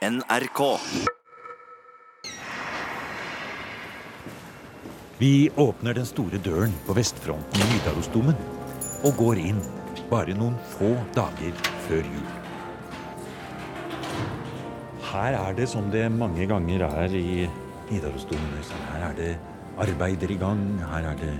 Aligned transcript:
NRK. 0.00 0.78
Vi 5.18 5.50
åpner 5.56 5.94
den 5.94 6.06
store 6.08 6.38
døren 6.40 6.72
på 6.86 6.94
vestfronten 6.96 7.60
i 7.60 7.66
Nidarosdomen 7.68 8.38
og 9.04 9.18
går 9.18 9.42
inn 9.42 9.58
bare 10.08 10.32
noen 10.38 10.56
få 10.72 10.94
dager 11.12 11.52
før 11.84 12.00
jul. 12.00 12.32
Her 15.10 15.36
er 15.42 15.60
det 15.60 15.68
som 15.68 15.92
det 15.92 16.06
mange 16.14 16.48
ganger 16.48 16.86
er 16.88 17.18
i 17.20 17.44
Nidarosdomen. 17.90 18.56
Her 18.94 19.04
er 19.10 19.18
det 19.20 19.34
arbeider 19.84 20.32
i 20.32 20.40
gang, 20.40 20.64
her 20.94 21.10
er 21.12 21.20
det 21.20 21.34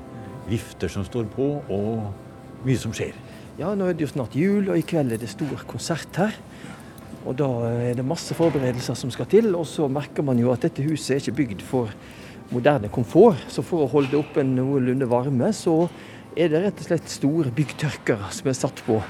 vifter 0.53 0.93
som 0.93 1.09
står 1.09 1.33
på, 1.33 1.49
og 1.65 2.69
mye 2.69 2.77
som 2.77 2.93
skjer. 2.93 3.17
Ja, 3.57 3.73
nå 3.73 3.89
er 3.89 3.97
det 3.97 4.05
jo 4.05 4.13
snart 4.13 4.37
jul, 4.37 4.69
og 4.69 4.77
i 4.77 4.85
kveld 4.85 5.17
er 5.17 5.25
det 5.25 5.33
stor 5.33 5.65
konsert 5.65 6.21
her. 6.21 6.37
Og 7.29 7.37
da 7.37 7.49
er 7.69 7.99
det 7.99 8.07
masse 8.07 8.35
forberedelser 8.37 8.97
som 8.97 9.13
skal 9.13 9.29
til. 9.31 9.53
Og 9.59 9.67
så 9.69 9.89
merker 9.93 10.25
man 10.27 10.41
jo 10.41 10.53
at 10.55 10.65
dette 10.65 10.85
huset 10.87 11.17
er 11.17 11.23
ikke 11.23 11.39
bygd 11.43 11.65
for 11.67 11.93
moderne 12.51 12.91
komfort. 12.93 13.45
Så 13.53 13.65
for 13.67 13.85
å 13.85 13.91
holde 13.93 14.19
oppe 14.19 14.43
en 14.43 14.55
noenlunde 14.57 15.09
varme, 15.11 15.53
så 15.57 15.85
er 16.39 16.51
det 16.53 16.63
rett 16.63 16.81
og 16.83 16.87
slett 16.87 17.11
store 17.11 17.53
byggtørkere 17.55 18.31
som 18.35 18.51
er 18.51 18.57
satt 18.57 18.83
på 18.87 19.01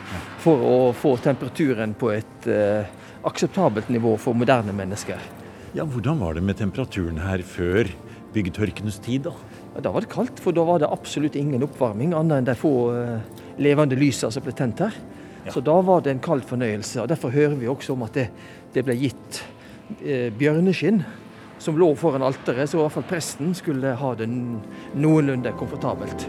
for 0.40 0.62
å 0.64 0.76
få 0.96 1.16
temperaturen 1.20 1.92
på 1.98 2.14
et 2.14 2.48
eh, 2.48 2.88
akseptabelt 3.28 3.90
nivå 3.92 4.14
for 4.20 4.36
moderne 4.36 4.72
mennesker. 4.76 5.20
Ja, 5.76 5.84
Hvordan 5.84 6.18
var 6.22 6.34
det 6.34 6.42
med 6.42 6.58
temperaturen 6.58 7.20
her 7.22 7.44
før 7.46 7.90
byggetørkenes 8.34 8.98
tid, 9.04 9.28
da? 9.28 9.34
Ja, 9.76 9.84
da 9.84 9.92
var 9.94 10.02
det 10.02 10.10
kaldt, 10.10 10.40
for 10.42 10.56
da 10.56 10.64
var 10.66 10.80
det 10.82 10.90
absolutt 10.90 11.36
ingen 11.38 11.62
oppvarming, 11.66 12.14
annet 12.16 12.40
enn 12.40 12.48
de 12.48 12.56
få 12.58 12.74
eh, 12.96 13.42
levende 13.60 13.98
lysene 14.00 14.32
som 14.34 14.46
ble 14.46 14.56
tent 14.56 14.82
her. 14.82 14.96
Ja. 15.46 15.54
Så 15.54 15.62
da 15.64 15.78
var 15.84 16.04
det 16.04 16.14
en 16.14 16.22
kald 16.24 16.44
fornøyelse. 16.48 17.00
og 17.02 17.08
Derfor 17.08 17.32
hører 17.32 17.56
vi 17.56 17.68
også 17.70 17.94
om 17.96 18.04
at 18.06 18.16
det, 18.16 18.28
det 18.74 18.84
ble 18.84 18.96
gitt 19.00 19.42
eh, 20.04 20.28
bjørneskinn 20.36 21.02
som 21.60 21.76
lå 21.76 21.90
foran 21.98 22.24
alteret, 22.24 22.70
så 22.70 22.78
i 22.78 22.80
hvert 22.80 22.94
fall 22.94 23.08
presten 23.08 23.52
skulle 23.56 23.92
ha 24.00 24.12
det 24.16 24.28
noenlunde 24.30 25.52
komfortabelt. 25.60 26.24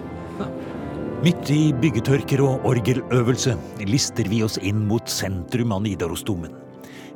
Midt 1.21 1.51
i 1.53 1.69
byggetørker 1.77 2.41
og 2.43 2.65
orgeløvelse 2.65 3.53
lister 3.85 4.27
vi 4.31 4.41
oss 4.43 4.57
inn 4.57 4.87
mot 4.89 5.07
sentrum 5.11 5.71
av 5.75 5.83
Nidarosdomen. 5.85 6.55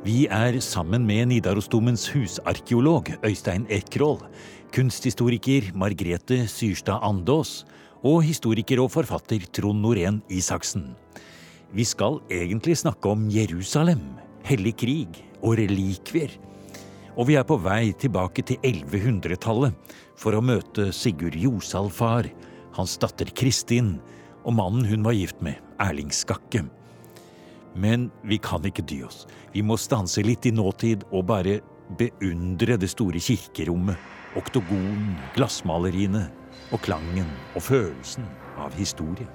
Vi 0.06 0.28
er 0.30 0.60
sammen 0.62 1.02
med 1.08 1.32
Nidarosdomens 1.32 2.06
husarkeolog 2.14 3.10
Øystein 3.26 3.66
Ekroll, 3.74 4.20
kunsthistoriker 4.70 5.72
Margrete 5.74 6.44
Syrstad 6.46 7.02
Andås 7.02 7.64
og 8.06 8.22
historiker 8.22 8.78
og 8.84 8.92
forfatter 8.94 9.42
Trond 9.50 9.82
Norén 9.82 10.20
Isaksen. 10.30 10.92
Vi 11.76 11.84
skal 11.84 12.22
egentlig 12.32 12.78
snakke 12.80 13.10
om 13.12 13.26
Jerusalem, 13.28 14.00
hellig 14.48 14.78
krig 14.80 15.18
og 15.42 15.58
relikvier. 15.58 16.32
Og 17.20 17.28
vi 17.28 17.36
er 17.36 17.44
på 17.44 17.58
vei 17.60 17.90
tilbake 18.00 18.40
til 18.48 18.56
1100-tallet 18.64 19.92
for 20.16 20.32
å 20.32 20.40
møte 20.40 20.88
Sigurd 20.96 21.36
Josal 21.36 21.90
far, 21.92 22.30
hans 22.78 22.96
datter 23.02 23.28
Kristin 23.36 23.98
og 24.46 24.56
mannen 24.56 24.88
hun 24.88 25.04
var 25.04 25.18
gift 25.18 25.44
med, 25.44 25.60
Erling 25.76 26.16
Skakke. 26.16 26.64
Men 27.76 28.08
vi 28.24 28.40
kan 28.40 28.64
ikke 28.64 28.88
dy 28.88 29.02
oss. 29.04 29.26
Vi 29.52 29.60
må 29.60 29.76
stanse 29.76 30.24
litt 30.24 30.48
i 30.48 30.56
nåtid 30.56 31.04
og 31.10 31.28
bare 31.28 31.58
beundre 32.00 32.80
det 32.80 32.88
store 32.94 33.20
kirkerommet, 33.20 34.00
oktogonen, 34.40 35.12
glassmaleriene 35.36 36.24
og 36.72 36.80
klangen 36.88 37.28
og 37.52 37.68
følelsen 37.68 38.24
av 38.64 38.72
historie. 38.80 39.28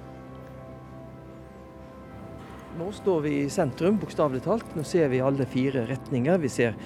Nå 2.80 2.88
står 2.96 3.24
vi 3.26 3.32
i 3.42 3.50
sentrum, 3.52 3.98
bokstavelig 4.00 4.46
talt. 4.46 4.76
Nå 4.78 4.86
ser 4.88 5.10
vi 5.12 5.20
alle 5.20 5.44
fire 5.50 5.84
retninger. 5.90 6.38
Vi 6.40 6.52
ser 6.52 6.78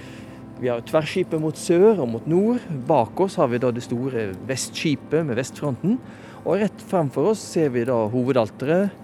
vi 0.57 0.69
har 0.71 0.81
tverrskipet 0.87 1.41
mot 1.43 1.57
sør 1.59 1.99
og 1.99 2.07
mot 2.09 2.27
nord. 2.31 2.63
Bak 2.87 3.19
oss 3.21 3.35
har 3.37 3.51
vi 3.51 3.59
da 3.61 3.69
det 3.75 3.83
store 3.85 4.29
vestskipet 4.49 5.27
med 5.27 5.37
vestfronten. 5.37 5.99
Og 6.41 6.63
rett 6.63 6.85
fremfor 6.89 7.29
oss 7.33 7.43
ser 7.53 7.69
vi 7.75 7.83
da 7.85 7.99
hovedalteret, 8.09 8.95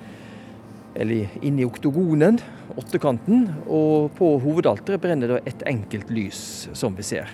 eller 0.97 1.37
inni 1.45 1.67
oktogonen, 1.67 2.41
åttekanten. 2.73 3.45
Og 3.67 4.09
på 4.17 4.33
hovedalteret 4.41 5.03
brenner 5.03 5.35
da 5.35 5.41
et 5.45 5.61
enkelt 5.69 6.09
lys, 6.09 6.41
som 6.73 6.97
vi 6.97 7.05
ser. 7.05 7.29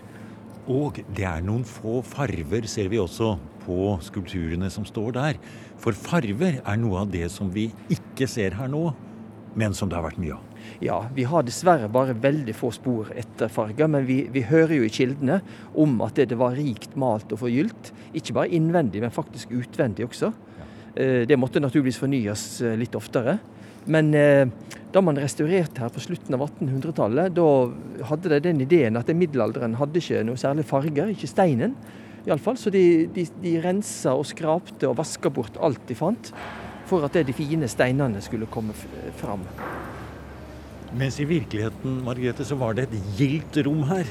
Og 0.68 1.00
det 1.16 1.24
er 1.24 1.46
noen 1.46 1.64
få 1.64 2.02
farver, 2.04 2.68
ser 2.68 2.92
vi 2.92 3.00
også, 3.00 3.38
på 3.64 3.96
skulpturene 4.04 4.68
som 4.74 4.84
står 4.88 5.14
der. 5.16 5.44
For 5.80 5.96
farver 5.96 6.60
er 6.60 6.80
noe 6.82 7.06
av 7.06 7.12
det 7.14 7.30
som 7.32 7.54
vi 7.54 7.70
ikke 7.94 8.28
ser 8.28 8.58
her 8.60 8.68
nå, 8.72 8.90
men 9.58 9.74
som 9.74 9.90
det 9.90 9.98
har 9.98 10.06
vært 10.06 10.22
mye 10.22 10.38
av. 10.38 10.58
Ja, 10.84 10.98
vi 11.16 11.26
har 11.26 11.46
dessverre 11.46 11.90
bare 11.90 12.14
veldig 12.22 12.54
få 12.54 12.70
spor 12.76 13.10
etter 13.18 13.50
farger, 13.50 13.90
men 13.90 14.06
vi, 14.06 14.20
vi 14.30 14.44
hører 14.46 14.76
jo 14.78 14.86
i 14.86 14.94
kildene 14.94 15.40
om 15.74 15.96
at 16.06 16.20
det, 16.20 16.30
det 16.32 16.38
var 16.38 16.58
rikt 16.58 16.94
malt 17.00 17.32
og 17.34 17.42
forgylt. 17.42 17.92
Ikke 18.18 18.36
bare 18.38 18.54
innvendig, 18.54 19.02
men 19.02 19.14
faktisk 19.16 19.56
utvendig 19.58 20.06
også. 20.06 20.32
Eh, 20.94 21.24
Det 21.30 21.40
måtte 21.40 21.64
naturligvis 21.64 22.02
fornyes 22.02 22.46
eh, 22.62 22.78
litt 22.78 22.98
oftere. 22.98 23.40
Men 23.90 24.12
eh, 24.14 24.46
da 24.94 25.02
man 25.02 25.18
restaurerte 25.18 25.82
her 25.82 25.94
på 25.94 26.04
slutten 26.04 26.36
av 26.36 26.46
1800-tallet, 26.46 27.34
da 27.34 27.48
hadde 28.12 28.36
de 28.36 28.42
den 28.50 28.62
ideen 28.68 29.00
at 29.00 29.10
middelalderen 29.16 29.80
hadde 29.80 30.02
ikke 30.04 30.26
noe 30.28 30.38
særlig 30.40 30.68
farger, 30.68 31.10
ikke 31.14 31.32
steinen 31.32 31.74
iallfall. 32.28 32.60
Så 32.60 32.74
de, 32.74 33.08
de, 33.16 33.26
de 33.42 33.58
rensa 33.64 34.14
og 34.14 34.28
skrapte 34.30 34.90
og 34.90 34.98
vaska 35.00 35.32
bort 35.34 35.58
alt 35.64 35.82
de 35.90 35.98
fant, 35.98 36.34
for 36.88 37.04
at 37.04 37.14
de 37.28 37.34
fine 37.34 37.68
steinene 37.68 38.22
skulle 38.22 38.46
komme 38.46 38.74
fram. 39.18 39.44
Mens 40.96 41.18
i 41.20 41.26
virkeligheten, 41.28 42.00
Margrethe, 42.06 42.46
så 42.48 42.56
var 42.56 42.78
det 42.78 42.88
et 42.88 43.14
gildt 43.18 43.60
rom 43.68 43.84
her. 43.90 44.08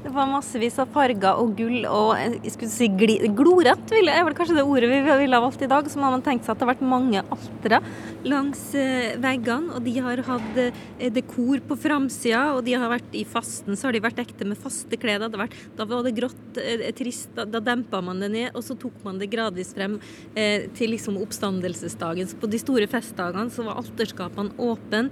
Det 0.00 0.10
var 0.12 0.28
massevis 0.28 0.78
av 0.80 0.88
farger 0.92 1.38
og 1.40 1.52
gull 1.58 1.84
og 1.88 2.14
jeg 2.16 2.52
skulle 2.54 2.72
si 2.72 2.86
gli, 2.88 3.16
glorett, 3.36 3.82
ville, 3.92 4.12
er 4.12 4.24
vel 4.24 4.36
kanskje 4.36 4.56
det 4.56 4.64
ordet 4.64 4.88
vi 4.90 5.00
ville 5.04 5.36
ha 5.36 5.44
valgt 5.44 5.64
i 5.64 5.68
dag. 5.70 5.88
Så 5.92 6.00
må 6.00 6.08
man 6.12 6.24
tenke 6.24 6.46
seg 6.46 6.54
at 6.54 6.60
det 6.60 6.66
har 6.66 6.72
vært 6.72 6.84
mange 6.88 7.22
altere 7.22 7.80
langs 8.28 8.62
eh, 8.78 9.16
veggene, 9.20 9.74
og 9.76 9.84
de 9.84 9.94
har 10.04 10.22
hatt 10.26 10.60
eh, 10.60 11.10
dekor 11.12 11.60
på 11.68 11.76
framsida, 11.80 12.42
og 12.56 12.64
de 12.66 12.76
har 12.80 12.92
vært 12.92 13.16
i 13.16 13.26
fasten, 13.28 13.76
så 13.76 13.88
har 13.88 13.96
de 13.96 14.02
vært 14.04 14.22
ekte 14.24 14.48
med 14.48 14.60
faste 14.60 15.00
klær. 15.00 15.20
Det 15.20 15.48
da 15.76 15.88
var 15.88 16.04
det 16.06 16.14
grått, 16.16 16.60
eh, 16.60 16.88
trist, 16.96 17.32
da, 17.36 17.46
da 17.48 17.62
dempa 17.64 18.02
man 18.04 18.24
det 18.24 18.32
ned, 18.32 18.50
og 18.54 18.64
så 18.66 18.76
tok 18.80 19.00
man 19.06 19.20
det 19.20 19.30
gradvis 19.32 19.74
frem 19.76 19.98
til 20.34 20.92
liksom 20.92 21.16
oppstandelsesdagen. 21.20 22.28
Så 22.30 22.38
på 22.40 22.48
de 22.50 22.58
store 22.60 22.88
festdagene 22.90 23.52
så 23.52 23.64
var 23.66 23.80
alterskapene 23.80 24.56
åpne. 24.60 25.08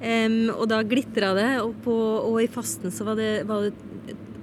Em, 0.00 0.48
og 0.54 0.68
da 0.70 0.82
glitra 0.86 1.32
det, 1.34 1.48
og, 1.62 1.74
på, 1.84 1.92
og 2.28 2.38
i 2.42 2.46
fasten 2.50 2.90
så 2.94 3.04
var 3.08 3.16
det, 3.18 3.32
var 3.48 3.62
det 3.66 3.72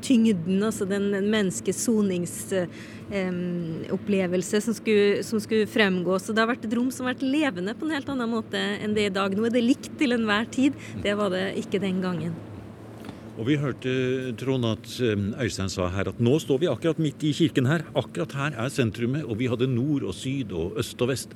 tyngden, 0.06 0.60
altså 0.68 0.86
den 0.86 1.08
menneskets 1.32 1.80
soningsopplevelse 1.88 4.60
som, 4.62 4.74
skulle- 4.78 5.24
som 5.26 5.40
skulle 5.42 5.66
fremgå. 5.68 6.20
Så 6.22 6.34
det 6.36 6.42
har 6.44 6.52
vært 6.52 6.66
et 6.68 6.76
rom 6.78 6.92
som 6.94 7.06
har 7.08 7.16
vært 7.16 7.26
levende 7.26 7.74
på 7.78 7.86
en 7.88 7.96
helt 7.96 8.10
annen 8.14 8.30
måte 8.30 8.60
enn 8.84 8.94
det 8.98 9.06
i 9.10 9.14
dag. 9.16 9.30
Nå 9.38 9.46
er 9.48 9.52
det 9.56 9.64
likt 9.66 9.90
til 10.00 10.12
enhver 10.18 10.46
tid. 10.52 10.74
Det 11.04 11.14
var 11.18 11.30
det 11.34 11.46
ikke 11.64 11.80
den 11.82 12.02
gangen. 12.04 12.34
Og 13.36 13.44
vi 13.50 13.58
hørte, 13.60 13.92
Trond, 14.40 14.64
at 14.70 14.86
Øystein 15.44 15.70
sa 15.74 15.90
her 15.92 16.08
at 16.08 16.20
nå 16.24 16.38
står 16.40 16.58
vi 16.62 16.70
akkurat 16.72 17.00
midt 17.04 17.20
i 17.28 17.34
kirken 17.36 17.66
her. 17.68 17.82
Akkurat 17.96 18.32
her 18.38 18.52
er 18.64 18.70
sentrumet, 18.72 19.26
og 19.28 19.36
vi 19.42 19.50
hadde 19.52 19.68
nord 19.68 20.04
og 20.08 20.14
syd 20.16 20.54
og 20.56 20.78
øst 20.80 21.02
og 21.04 21.10
vest. 21.12 21.30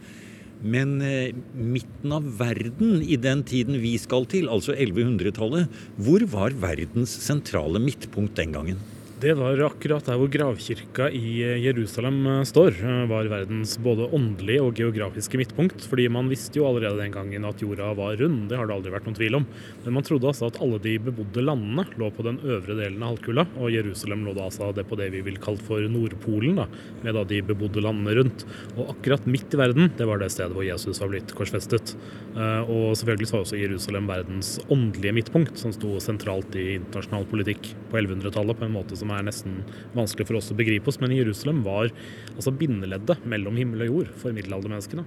Men 0.59 0.97
eh, 1.05 1.31
midten 1.55 2.11
av 2.11 2.25
verden 2.39 2.99
i 2.99 3.15
den 3.21 3.45
tiden 3.47 3.79
vi 3.79 3.93
skal 4.01 4.27
til, 4.27 4.49
altså 4.51 4.75
1100-tallet, 4.75 5.69
hvor 5.95 6.25
var 6.33 6.55
verdens 6.59 7.13
sentrale 7.23 7.79
midtpunkt 7.79 8.35
den 8.39 8.55
gangen? 8.57 8.81
Det 9.19 9.33
var 9.35 9.59
akkurat 9.65 10.05
der 10.07 10.15
hvor 10.15 10.29
gravkirka 10.31 11.09
i 11.11 11.41
Jerusalem 11.59 12.21
eh, 12.23 12.43
står, 12.47 12.77
eh, 12.87 13.01
var 13.09 13.27
verdens 13.27 13.73
både 13.83 14.05
åndelige 14.15 14.61
og 14.63 14.77
geografiske 14.79 15.35
midtpunkt. 15.41 15.83
Fordi 15.91 16.05
man 16.07 16.29
visste 16.31 16.55
jo 16.61 16.63
allerede 16.69 17.01
den 17.01 17.11
gangen 17.11 17.43
at 17.49 17.59
jorda 17.59 17.89
var 17.97 18.15
rund, 18.15 18.45
det 18.47 18.55
har 18.55 18.69
det 18.69 18.77
aldri 18.77 18.93
vært 18.93 19.09
noen 19.09 19.17
tvil 19.17 19.35
om. 19.41 19.47
Men 19.83 19.97
man 19.97 20.05
trodde 20.07 20.29
altså 20.29 20.47
at 20.47 20.61
alle 20.63 20.79
de 20.85 20.93
bebodde 21.03 21.43
landene 21.43 21.83
lå 21.99 22.07
på 22.15 22.23
den 22.29 22.39
øvre 22.45 22.77
delen 22.77 23.03
av 23.03 23.17
halvkula, 23.17 23.45
og 23.59 23.75
Jerusalem 23.75 24.23
lå 24.23 24.37
da 24.37 24.45
altså 24.47 24.69
det 24.77 24.85
på 24.87 24.99
det 25.01 25.09
vi 25.17 25.25
vil 25.27 25.41
kalle 25.43 25.59
for 25.67 25.83
Nordpolen, 25.91 26.55
da, 26.61 26.69
med 27.03 27.19
da 27.19 27.25
de 27.27 27.41
bebodde 27.49 27.83
landene 27.83 28.15
rundt. 28.21 28.47
Og 28.77 28.93
akkurat 28.95 29.27
midt 29.27 29.51
i 29.51 29.59
verden, 29.59 29.91
det 29.99 30.07
var 30.07 30.23
det 30.23 30.31
stedet 30.31 30.55
hvor 30.55 30.63
Jesus 30.63 31.03
var 31.03 31.11
blitt 31.11 31.35
korsfestet. 31.35 31.91
Eh, 32.37 32.71
Og 32.71 32.95
selvfølgelig 32.95 33.33
var 33.33 33.43
også 33.43 33.59
Jerusalem 33.59 34.07
verdens 34.07 34.55
åndelige 34.71 35.17
midtpunkt, 35.19 35.59
som 35.59 35.75
sto 35.75 35.97
sentralt 35.99 36.55
i 36.55 36.77
internasjonal 36.77 37.27
politikk 37.27 37.73
på 37.91 37.99
1100-tallet 37.99 38.63
på 38.63 38.69
en 38.69 38.75
måte 38.79 38.95
som 38.95 39.08
er 39.15 39.25
nesten 39.27 39.61
vanskelig 39.95 40.29
for 40.29 40.39
oss 40.39 40.51
å 40.53 40.57
begripe 40.59 40.91
oss. 40.91 40.99
Men 41.01 41.15
Jerusalem 41.15 41.63
var 41.65 41.91
altså 42.35 42.53
bindeleddet 42.55 43.25
mellom 43.29 43.59
himmel 43.59 43.85
og 43.85 43.91
jord 43.91 44.15
for 44.21 44.35
middelaldermenneskene. 44.35 45.05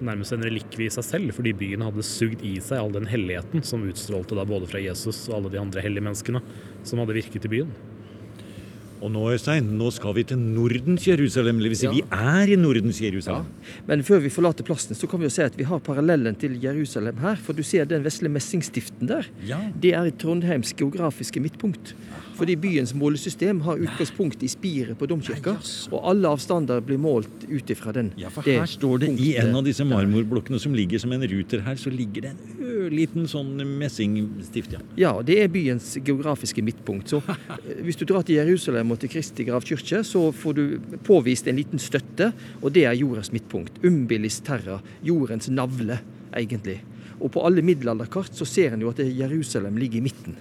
Nærmest 0.00 0.32
en 0.32 0.44
relikvie 0.46 0.88
i 0.88 0.94
seg 0.94 1.04
selv, 1.04 1.36
fordi 1.36 1.52
byen 1.56 1.84
hadde 1.84 2.04
sugd 2.06 2.44
i 2.46 2.54
seg 2.64 2.80
all 2.80 2.94
den 2.94 3.08
helligheten 3.10 3.64
som 3.66 3.84
utstrålte 3.88 4.38
da 4.38 4.46
både 4.48 4.68
fra 4.70 4.80
Jesus 4.80 5.26
og 5.28 5.40
alle 5.40 5.52
de 5.52 5.60
andre 5.60 5.84
hellige 5.84 6.06
menneskene 6.06 6.40
som 6.88 7.02
hadde 7.02 7.18
virket 7.18 7.48
i 7.48 7.52
byen. 7.52 7.74
Og 9.00 9.08
nå, 9.12 9.22
Øystein, 9.32 9.64
nå 9.80 9.88
skal 9.96 10.12
vi 10.14 10.22
til 10.28 10.38
Nordens 10.38 11.06
Jerusalem. 11.08 11.56
Eller 11.62 11.74
si, 11.74 11.86
Ja. 11.86 11.92
vi 11.92 12.02
er 12.12 12.52
i 12.52 12.56
Nordens 12.56 13.00
Jerusalem. 13.00 13.46
Men 13.86 14.02
før 14.02 14.20
vi 14.20 14.28
forlater 14.28 14.62
plassen, 14.64 14.94
så 14.94 15.08
kan 15.08 15.18
vi 15.20 15.24
jo 15.24 15.30
se 15.30 15.42
at 15.44 15.56
vi 15.56 15.64
har 15.64 15.78
parallellen 15.80 16.34
til 16.36 16.58
Jerusalem 16.60 17.16
her. 17.16 17.36
For 17.36 17.54
du 17.56 17.62
ser 17.62 17.84
den 17.86 18.04
vesle 18.04 18.28
messingstiften 18.28 19.08
der. 19.08 19.24
Ja. 19.46 19.58
Det 19.80 19.94
er 19.94 20.10
Trondheims 20.10 20.74
geografiske 20.76 21.40
midtpunkt. 21.40 21.94
Fordi 22.36 22.56
byens 22.56 22.94
målesystem 22.94 23.60
har 23.62 23.76
utgangspunkt 23.76 24.42
i 24.42 24.48
spiret 24.48 24.98
på 24.98 25.06
domkirka. 25.06 25.56
Og 25.92 26.04
alle 26.10 26.28
avstander 26.28 26.80
blir 26.80 26.98
målt 26.98 27.44
ut 27.48 27.70
ifra 27.70 27.92
den. 27.92 28.12
Ja, 28.16 28.28
for 28.28 28.42
her 28.42 28.64
står 28.66 28.98
det 29.00 29.10
i 29.20 29.34
en 29.40 29.54
av 29.56 29.64
disse 29.64 29.84
marmorblokkene 29.84 30.60
som 30.60 30.74
ligger 30.74 30.98
som 30.98 31.12
en 31.12 31.22
ruter 31.22 31.60
her, 31.60 31.76
så 31.76 31.90
ligger 31.90 32.22
det 32.22 32.30
en 32.30 32.38
ørliten 32.86 33.28
sånn 33.30 33.54
messingstift, 33.80 34.74
ja. 34.76 34.82
Ja, 34.98 35.12
det 35.26 35.38
er 35.42 35.52
byens 35.52 35.92
geografiske 36.04 36.64
midtpunkt. 36.64 37.12
Så 37.12 37.20
hvis 37.84 37.98
du 38.00 38.06
drar 38.08 38.24
til 38.26 38.40
Jerusalem 38.40 38.94
og 38.94 39.00
til 39.02 39.12
Kristi 39.12 39.46
gravkirke, 39.48 40.02
så 40.06 40.26
får 40.34 40.58
du 40.58 40.64
påvist 41.06 41.50
en 41.50 41.58
liten 41.60 41.82
støtte, 41.82 42.32
og 42.60 42.72
det 42.76 42.86
er 42.88 42.98
jordas 42.98 43.32
midtpunkt. 43.34 43.82
Umbilis 43.86 44.40
terra, 44.46 44.80
jordens 45.06 45.50
navle, 45.52 46.00
egentlig. 46.36 46.80
Og 47.20 47.32
på 47.34 47.42
alle 47.44 47.64
middelalderkart 47.64 48.36
så 48.36 48.48
ser 48.48 48.74
en 48.74 48.86
jo 48.86 48.92
at 48.92 49.02
Jerusalem 49.04 49.76
ligger 49.80 50.00
i 50.00 50.06
midten 50.08 50.38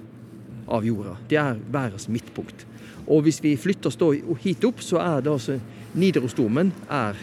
av 0.70 0.86
jorda. 0.86 1.18
Det 1.28 1.40
er 1.42 1.60
verdens 1.74 2.08
midtpunkt. 2.12 2.66
Og 3.10 3.26
hvis 3.26 3.42
vi 3.44 3.56
flytter 3.58 3.90
oss 3.90 3.98
da 4.00 4.12
hit 4.44 4.66
opp, 4.68 4.84
så 4.86 5.02
er 5.02 5.24
det 5.26 5.34
altså 5.34 5.58
Nidarosdomen 5.98 6.70
er 6.94 7.18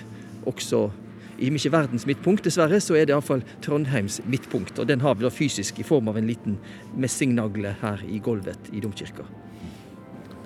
også 0.47 0.89
i 1.39 1.51
ikke 1.51 1.73
verdens 1.73 2.07
midtpunkt, 2.09 2.45
dessverre, 2.45 2.81
så 2.81 2.97
er 2.97 3.07
det 3.07 3.15
iallfall 3.15 3.43
Trondheims 3.65 4.21
midtpunkt. 4.25 4.79
Og 4.79 4.89
den 4.89 5.03
har 5.05 5.17
vi 5.17 5.27
da 5.27 5.33
fysisk 5.33 5.81
i 5.81 5.87
form 5.87 6.09
av 6.09 6.17
en 6.21 6.29
liten 6.29 6.57
messingnagle 6.97 7.77
her 7.83 8.05
i 8.09 8.21
gulvet 8.25 8.71
i 8.73 8.81
domkirka. 8.81 9.27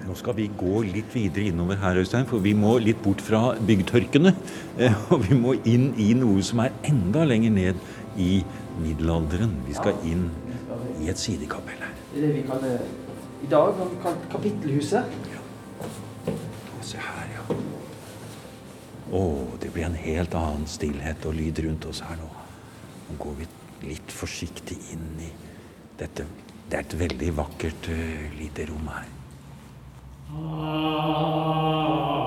Nå 0.06 0.16
skal 0.16 0.34
vi 0.34 0.48
gå 0.58 0.80
litt 0.88 1.12
videre 1.14 1.50
innover 1.50 1.78
her, 1.78 2.00
Øystein, 2.00 2.26
for 2.26 2.42
vi 2.42 2.54
må 2.56 2.78
litt 2.82 3.02
bort 3.04 3.20
fra 3.22 3.52
byggtørkene. 3.68 4.32
eh, 4.82 4.96
Og 5.12 5.26
vi 5.28 5.36
må 5.38 5.54
inn 5.68 5.92
i 6.00 6.10
noe 6.18 6.42
som 6.42 6.64
er 6.64 6.74
enda 6.88 7.26
lenger 7.28 7.54
ned 7.54 7.84
i 8.18 8.40
middelalderen. 8.80 9.52
Vi 9.68 9.76
skal 9.76 10.00
inn 10.08 10.26
i 11.04 11.12
et 11.12 11.20
sidekapell 11.20 11.84
her. 11.84 11.94
Det 12.10 12.22
er 12.22 12.26
det 12.26 12.34
vi 12.40 12.46
kaller 12.48 12.80
i 13.44 13.48
dag 13.52 13.84
kalt 14.02 14.24
kapittelhuset. 14.32 15.04
Se 16.82 16.96
her, 16.96 17.19
ja. 17.19 17.19
Å, 19.10 19.20
det 19.58 19.72
blir 19.74 19.88
en 19.88 19.98
helt 19.98 20.34
annen 20.38 20.66
stillhet 20.70 21.24
og 21.26 21.34
lyd 21.34 21.58
rundt 21.66 21.88
oss 21.90 22.02
her 22.06 22.18
nå. 22.20 22.28
Nå 23.08 23.16
går 23.18 23.40
vi 23.40 23.48
litt 23.90 24.12
forsiktig 24.14 24.78
inn 24.94 25.08
i 25.24 25.30
dette. 25.98 26.26
Det 26.70 26.78
er 26.78 26.84
et 26.84 26.98
veldig 27.00 27.30
vakkert 27.40 27.90
uh, 27.90 28.28
lite 28.38 28.68
rom 28.70 28.86
her. 28.92 29.08
Autor 30.30 32.19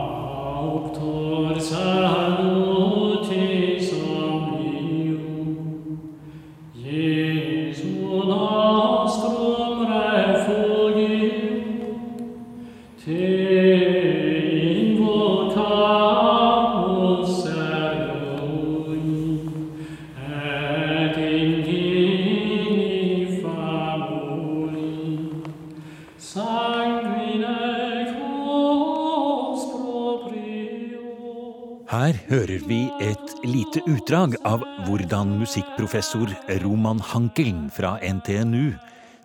lite 33.54 33.82
utdrag 33.86 34.36
av 34.46 34.64
hvordan 34.88 35.38
musikkprofessor 35.38 36.32
Roman 36.64 37.00
Hankeln 37.00 37.68
fra 37.70 38.00
NTNU 38.02 38.74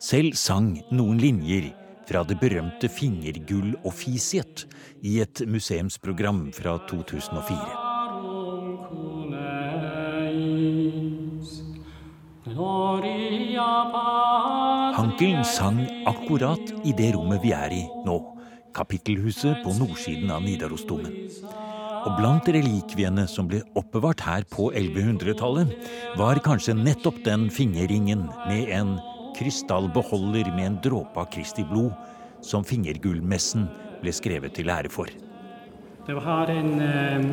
selv 0.01 0.37
sang 0.37 0.75
noen 0.93 1.19
linjer 1.23 1.71
fra 2.09 2.25
det 2.29 2.37
berømte 2.41 2.91
Fingergull-offisiet 2.93 4.67
i 5.09 5.19
et 5.25 5.43
museumsprogram 5.49 6.49
fra 6.57 6.77
2004. 6.91 7.59
Cuneis, 10.49 11.55
Hankeln 14.99 15.45
sang 15.45 15.81
akkurat 16.11 16.75
i 16.85 16.93
det 16.97 17.15
rommet 17.17 17.41
vi 17.45 17.55
er 17.57 17.73
i 17.73 17.85
nå, 18.05 18.19
kapittelhuset 18.77 19.65
på 19.65 19.77
nordsiden 19.81 20.31
av 20.33 20.45
Nidarosdomen. 20.45 21.17
Og 22.07 22.15
blant 22.19 22.49
relikviene 22.53 23.25
som 23.31 23.49
ble 23.51 23.63
oppbevart 23.79 24.23
her 24.27 24.45
på 24.51 24.71
1100-tallet, 24.77 25.73
var 26.19 26.41
kanskje 26.45 26.77
nettopp 26.79 27.23
den 27.27 27.49
fingerringen 27.53 28.27
med 28.47 28.71
en 28.75 28.97
krystallbeholder 29.39 30.51
med 30.55 30.67
en 30.67 30.79
dråpe 30.85 31.23
av 31.23 31.31
Kristi 31.35 31.65
blod, 31.67 31.95
som 32.45 32.67
fingergullmessen 32.67 33.67
ble 34.03 34.15
skrevet 34.15 34.55
til 34.55 34.71
ære 34.71 34.91
for. 34.93 35.11
Det 36.07 36.17
har 36.25 36.51
en 36.53 36.71
eh, 36.81 37.27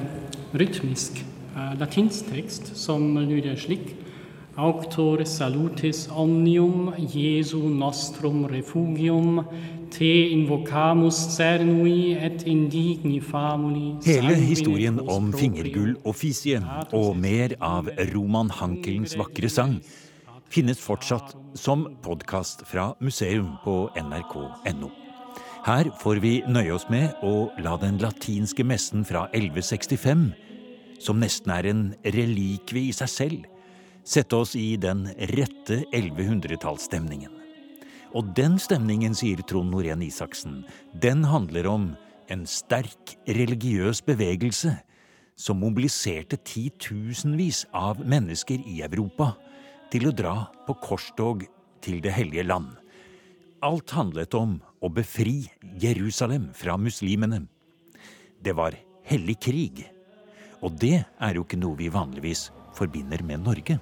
rytmisk 0.57 1.21
eh, 1.21 1.75
latinsk 1.79 2.33
tekst 2.33 2.73
som 2.79 3.13
lyder 3.21 3.55
slik. 3.59 3.93
Auctor 4.55 5.19
salutis 5.27 6.05
omnium 6.11 6.93
Jesu 7.11 7.59
nostrum 7.69 8.45
refugium 8.47 9.41
te 9.95 10.11
invocamus 10.33 11.15
cernui 11.37 12.15
et 12.19 12.43
indigni 12.49 13.21
famuli 13.23 13.93
Hele 14.03 14.35
historien 14.35 14.99
om 14.99 15.29
proprio. 15.31 15.39
fingergull-offisiet 15.39 16.93
og 16.95 17.15
mer 17.15 17.55
av 17.63 17.87
Roman 18.11 18.51
Hankelens 18.51 19.15
vakre 19.19 19.49
sang 19.51 19.77
finnes 20.51 20.81
fortsatt 20.83 21.33
som 21.55 21.87
podkast 22.03 22.65
fra 22.67 22.89
museum 22.99 23.55
på 23.63 23.85
nrk.no. 23.99 24.91
Her 25.65 25.89
får 26.01 26.19
vi 26.21 26.33
nøye 26.47 26.75
oss 26.75 26.85
med 26.93 27.15
å 27.25 27.47
la 27.63 27.77
den 27.81 27.97
latinske 28.03 28.67
messen 28.67 29.07
fra 29.07 29.25
1165, 29.31 30.27
som 31.01 31.23
nesten 31.23 31.55
er 31.55 31.71
en 31.71 31.87
relikvie 32.03 32.91
i 32.91 32.95
seg 32.95 33.11
selv, 33.11 33.47
sette 34.05 34.37
oss 34.37 34.53
i 34.59 34.75
den 34.77 35.07
rette 35.33 35.81
1100-tallsstemningen. 35.89 37.34
Og 38.15 38.31
den 38.35 38.55
stemningen, 38.61 39.15
sier 39.17 39.41
Trond 39.43 39.73
Norén 39.73 40.03
Isaksen, 40.05 40.63
den 40.93 41.25
handler 41.27 41.67
om 41.67 41.89
en 42.31 42.45
sterk 42.47 43.17
religiøs 43.27 43.99
bevegelse 44.07 44.71
som 45.35 45.59
mobiliserte 45.59 46.39
titusenvis 46.47 47.65
av 47.75 47.99
mennesker 47.99 48.63
i 48.63 48.79
Europa 48.87 49.33
til 49.91 50.07
å 50.07 50.15
dra 50.15 50.35
på 50.67 50.77
korstog 50.79 51.43
til 51.83 51.99
Det 52.01 52.13
hellige 52.15 52.47
land. 52.47 52.71
Alt 53.61 53.91
handlet 53.91 54.33
om 54.37 54.57
å 54.81 54.89
befri 54.89 55.49
Jerusalem 55.81 56.49
fra 56.55 56.77
muslimene. 56.77 57.43
Det 58.41 58.55
var 58.55 58.77
hellig 59.05 59.37
krig. 59.43 59.83
Og 60.63 60.79
det 60.79 61.03
er 61.03 61.35
jo 61.35 61.43
ikke 61.43 61.59
noe 61.59 61.77
vi 61.77 61.91
vanligvis 61.91 62.47
forbinder 62.77 63.21
med 63.27 63.43
Norge. 63.43 63.77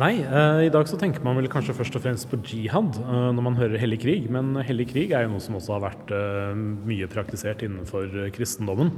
Nei, 0.00 0.22
eh, 0.24 0.62
i 0.64 0.70
dag 0.72 0.86
så 0.88 0.96
tenker 0.96 1.20
man 1.26 1.36
vel 1.36 1.48
kanskje 1.52 1.74
først 1.76 1.96
og 1.98 2.04
fremst 2.06 2.28
på 2.30 2.38
jihad 2.48 2.96
eh, 3.02 3.26
når 3.36 3.44
man 3.44 3.58
hører 3.58 3.80
hellig 3.82 3.98
krig. 4.00 4.30
Men 4.32 4.54
hellig 4.64 4.86
krig 4.94 5.12
er 5.12 5.26
jo 5.26 5.34
noe 5.34 5.44
som 5.44 5.58
også 5.58 5.74
har 5.74 5.82
vært 5.84 6.12
eh, 6.16 6.54
mye 6.88 7.08
praktisert 7.10 7.60
innenfor 7.66 8.08
kristendommen. 8.32 8.94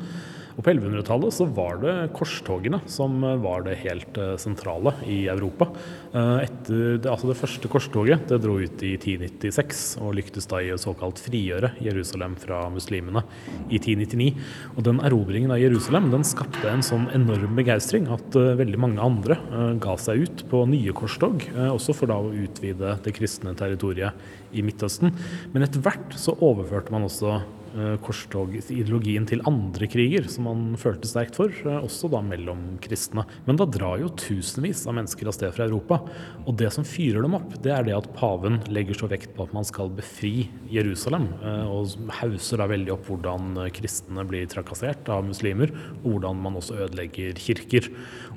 Og 0.56 0.64
på 0.64 0.73
1100-tallet 0.73 1.35
så 1.35 1.47
var 1.56 1.78
det 1.82 1.94
korstogene 2.16 2.82
som 2.90 3.23
var 3.42 3.64
det 3.66 3.78
helt 3.82 4.18
eh, 4.21 4.35
sentrale 4.40 4.94
i 5.09 5.25
Europa. 5.32 5.68
Eh, 6.12 6.44
etter 6.44 7.09
altså 7.09 7.30
det 7.30 7.38
første 7.40 7.71
korstoget 7.73 8.26
det 8.30 8.40
dro 8.44 8.59
ut 8.61 8.85
i 8.85 8.94
1096 8.99 9.85
og 10.02 10.16
lyktes 10.18 10.49
da 10.50 10.61
i 10.62 10.73
å 10.75 10.80
såkalt 10.80 11.23
frigjøre 11.23 11.73
Jerusalem 11.85 12.37
fra 12.40 12.64
muslimene 12.73 13.25
i 13.71 13.80
1099. 13.80 14.28
Og 14.76 14.85
den 14.88 15.00
erobringen 15.04 15.54
av 15.54 15.62
Jerusalem 15.62 16.11
den 16.12 16.26
skapte 16.26 16.68
en 16.68 16.85
sånn 16.85 17.09
enorm 17.16 17.56
begeistring 17.59 18.11
at 18.12 18.38
eh, 18.38 18.52
veldig 18.61 18.82
mange 18.82 19.02
andre 19.02 19.38
ga 19.82 19.97
seg 20.00 20.26
ut 20.26 20.44
på 20.50 20.62
nye 20.68 20.92
korstog, 20.97 21.44
også 21.73 21.94
for 21.97 22.11
da 22.11 22.18
å 22.21 22.32
utvide 22.35 22.97
det 23.04 23.12
kristne 23.16 23.54
territoriet 23.59 24.16
i 24.52 24.62
Midtøsten. 24.64 25.12
Men 25.54 25.66
etter 25.66 25.82
hvert 25.85 26.16
så 26.18 26.35
overførte 26.44 26.92
man 26.94 27.06
også 27.09 27.40
eh, 27.76 27.95
korstogideologien 28.05 29.26
til 29.29 29.43
andre 29.49 29.88
kriger, 29.91 30.26
som 30.31 30.47
man 30.49 30.62
følte 30.81 31.09
sterkt 31.11 31.38
for, 31.38 31.50
eh, 31.50 31.79
også 31.83 32.11
da 32.12 32.21
mellom 32.25 32.79
kristne. 32.83 33.25
Men 33.47 33.59
da 33.61 33.67
drar 33.67 34.00
jo 34.00 34.11
tusenvis 34.19 34.85
av 34.87 34.97
mennesker 34.99 35.29
av 35.29 35.37
sted 35.37 35.52
fra 35.55 35.67
Europa. 35.67 36.00
Og 36.47 36.57
det 36.57 36.73
som 36.73 36.87
fyrer 36.87 37.23
dem 37.23 37.37
opp, 37.38 37.55
det 37.62 37.73
er 37.75 37.87
det 37.88 37.97
at 37.97 38.11
paven 38.14 38.61
legger 38.73 38.99
så 38.99 39.09
vekt 39.11 39.35
på 39.37 39.47
at 39.47 39.55
man 39.57 39.64
skal 39.64 39.91
befri 39.91 40.49
Jerusalem, 40.73 41.29
eh, 41.43 41.67
og 41.67 42.11
hauser 42.21 42.62
da 42.62 42.69
veldig 42.71 42.93
opp 42.97 43.07
hvordan 43.11 43.57
kristne 43.73 44.26
blir 44.29 44.47
trakassert 44.47 45.09
av 45.09 45.25
muslimer, 45.25 45.73
og 46.02 46.17
hvordan 46.17 46.43
man 46.43 46.59
også 46.61 46.79
ødelegger 46.87 47.35
kirker. 47.41 47.88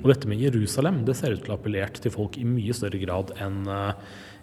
Og 0.02 0.10
dette 0.12 0.28
med 0.28 0.40
Jerusalem 0.40 1.04
det 1.04 1.16
ser 1.16 1.36
ut 1.36 1.44
til 1.44 1.52
å 1.52 1.56
ha 1.56 1.60
appellert 1.60 2.00
til 2.00 2.14
folk 2.14 2.38
i 2.38 2.44
mye 2.48 2.74
større 2.76 3.00
grad 3.02 3.32
enn 3.40 3.66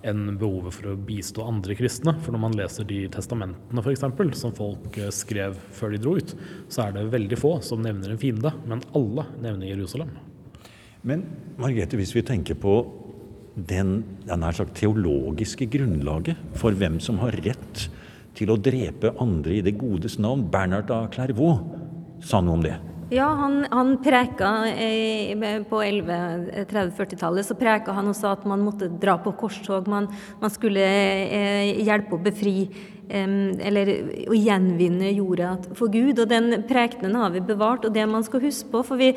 enn 0.07 0.35
behovet 0.39 0.75
for 0.75 0.91
å 0.91 0.97
bistå 0.99 1.45
andre 1.47 1.75
kristne. 1.79 2.15
For 2.23 2.35
når 2.35 2.43
man 2.43 2.57
leser 2.57 2.87
de 2.87 3.05
testamentene 3.13 3.83
f.eks., 3.83 4.03
som 4.39 4.55
folk 4.55 4.97
eh, 4.99 5.11
skrev 5.13 5.57
før 5.75 5.95
de 5.95 6.01
dro 6.03 6.17
ut, 6.19 6.35
så 6.71 6.87
er 6.87 6.97
det 6.97 7.07
veldig 7.13 7.39
få 7.39 7.55
som 7.65 7.83
nevner 7.83 8.13
en 8.13 8.21
fiende, 8.21 8.53
men 8.67 8.83
alle 8.97 9.27
nevner 9.43 9.71
Jerusalem. 9.71 10.11
Men 11.03 11.25
Margrethe, 11.59 11.99
hvis 11.99 12.13
vi 12.15 12.23
tenker 12.25 12.55
på 12.59 12.77
den, 13.53 13.99
den 14.25 14.45
sagt, 14.55 14.77
teologiske 14.79 15.67
grunnlaget 15.71 16.39
for 16.57 16.75
hvem 16.77 16.99
som 17.03 17.19
har 17.21 17.35
rett 17.45 17.87
til 18.37 18.49
å 18.49 18.57
drepe 18.57 19.13
andre 19.21 19.59
i 19.59 19.65
det 19.65 19.75
godes 19.77 20.17
navn, 20.21 20.47
Bernhard 20.51 20.89
av 20.93 21.11
Clairvaux 21.13 21.61
sa 22.25 22.41
noe 22.41 22.57
om 22.57 22.65
det. 22.65 22.79
Ja, 23.11 23.27
han, 23.27 23.65
han 23.71 23.97
preka 24.03 24.49
på 25.69 25.81
1130-40-tallet 25.83 27.45
så 27.45 27.57
preka 27.59 27.91
han 27.93 28.07
også 28.09 28.31
at 28.31 28.45
man 28.49 28.63
måtte 28.63 28.87
dra 28.87 29.17
på 29.21 29.35
korstog. 29.37 29.89
Man, 29.91 30.07
man 30.41 30.53
skulle 30.53 30.81
eh, 30.83 31.83
hjelpe 31.83 32.17
og 32.17 32.23
befri 32.25 32.55
eller 33.09 33.89
å 34.31 34.35
gjenvinne 34.37 35.11
jorda 35.11 35.57
for 35.77 35.91
Gud. 35.93 36.19
Og 36.19 36.29
den 36.29 36.63
prekenen 36.69 37.17
har 37.19 37.33
vi 37.33 37.43
bevart, 37.43 37.85
og 37.85 37.93
det 37.93 38.05
man 38.09 38.23
skal 38.25 38.43
huske 38.43 38.69
på. 38.71 38.83
For 38.87 38.99
vi, 38.99 39.11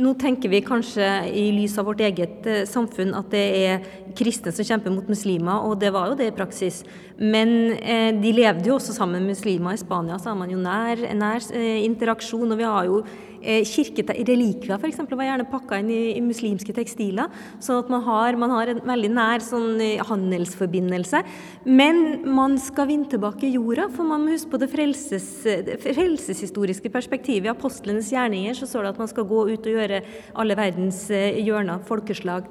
nå 0.00 0.14
tenker 0.20 0.52
vi 0.52 0.62
kanskje 0.64 1.08
i 1.32 1.48
lys 1.56 1.78
av 1.80 1.88
vårt 1.90 2.02
eget 2.04 2.46
eh, 2.46 2.66
samfunn 2.68 3.14
at 3.18 3.30
det 3.32 3.46
er 3.60 3.88
kristne 4.18 4.52
som 4.54 4.66
kjemper 4.66 4.92
mot 4.94 5.08
muslimer, 5.10 5.64
og 5.66 5.80
det 5.80 5.92
var 5.94 6.10
jo 6.10 6.18
det 6.20 6.30
i 6.30 6.36
praksis. 6.36 6.82
Men 7.18 7.74
eh, 7.78 8.10
de 8.16 8.36
levde 8.36 8.70
jo 8.70 8.76
også 8.78 8.96
sammen 8.96 9.22
med 9.24 9.34
muslimer. 9.34 9.74
I 9.74 9.82
Spania 9.82 10.20
så 10.20 10.32
har 10.32 10.38
man 10.40 10.52
jo 10.52 10.60
nær, 10.60 11.02
nær 11.16 11.50
eh, 11.54 11.82
interaksjon, 11.86 12.50
og 12.50 12.60
vi 12.60 12.70
har 12.70 12.88
jo 12.90 13.02
Eh, 13.40 13.64
Kirkerelikvier 13.64 14.76
f.eks. 14.76 14.98
var 15.08 15.24
gjerne 15.24 15.46
pakka 15.48 15.78
inn 15.80 15.88
i, 15.88 16.00
i, 16.18 16.20
muslimske 16.20 16.74
tekstiler. 16.76 17.30
sånn 17.64 17.78
at 17.80 17.88
man 17.88 18.02
har, 18.04 18.36
man 18.36 18.52
har 18.52 18.68
en 18.68 18.82
veldig 18.84 19.10
nær 19.16 19.40
sånn, 19.40 19.80
eh, 19.80 20.02
handelsforbindelse. 20.04 21.22
Men 21.64 22.20
man 22.28 22.58
skal 22.60 22.90
vinne 22.90 23.08
tilbake 23.08 23.29
jorda, 23.38 23.88
for 23.94 24.08
man 24.08 24.24
må 24.24 24.34
huske 24.34 24.50
på 24.50 24.60
det, 24.60 24.70
frelses, 24.72 25.28
det 25.44 25.78
frelseshistoriske 25.84 26.90
perspektivet. 26.90 27.46
I 27.46 27.52
apostlenes 27.52 28.10
gjerninger 28.12 28.54
så 28.54 28.66
står 28.66 28.82
det 28.82 28.94
at 28.94 28.98
man 28.98 29.12
skal 29.12 29.28
gå 29.30 29.44
ut 29.52 29.66
og 29.66 29.78
gjøre 29.78 30.02
alle 30.34 30.56
verdens 30.58 31.04
eh, 31.10 31.38
hjørner, 31.44 31.84
folkeslag, 31.86 32.50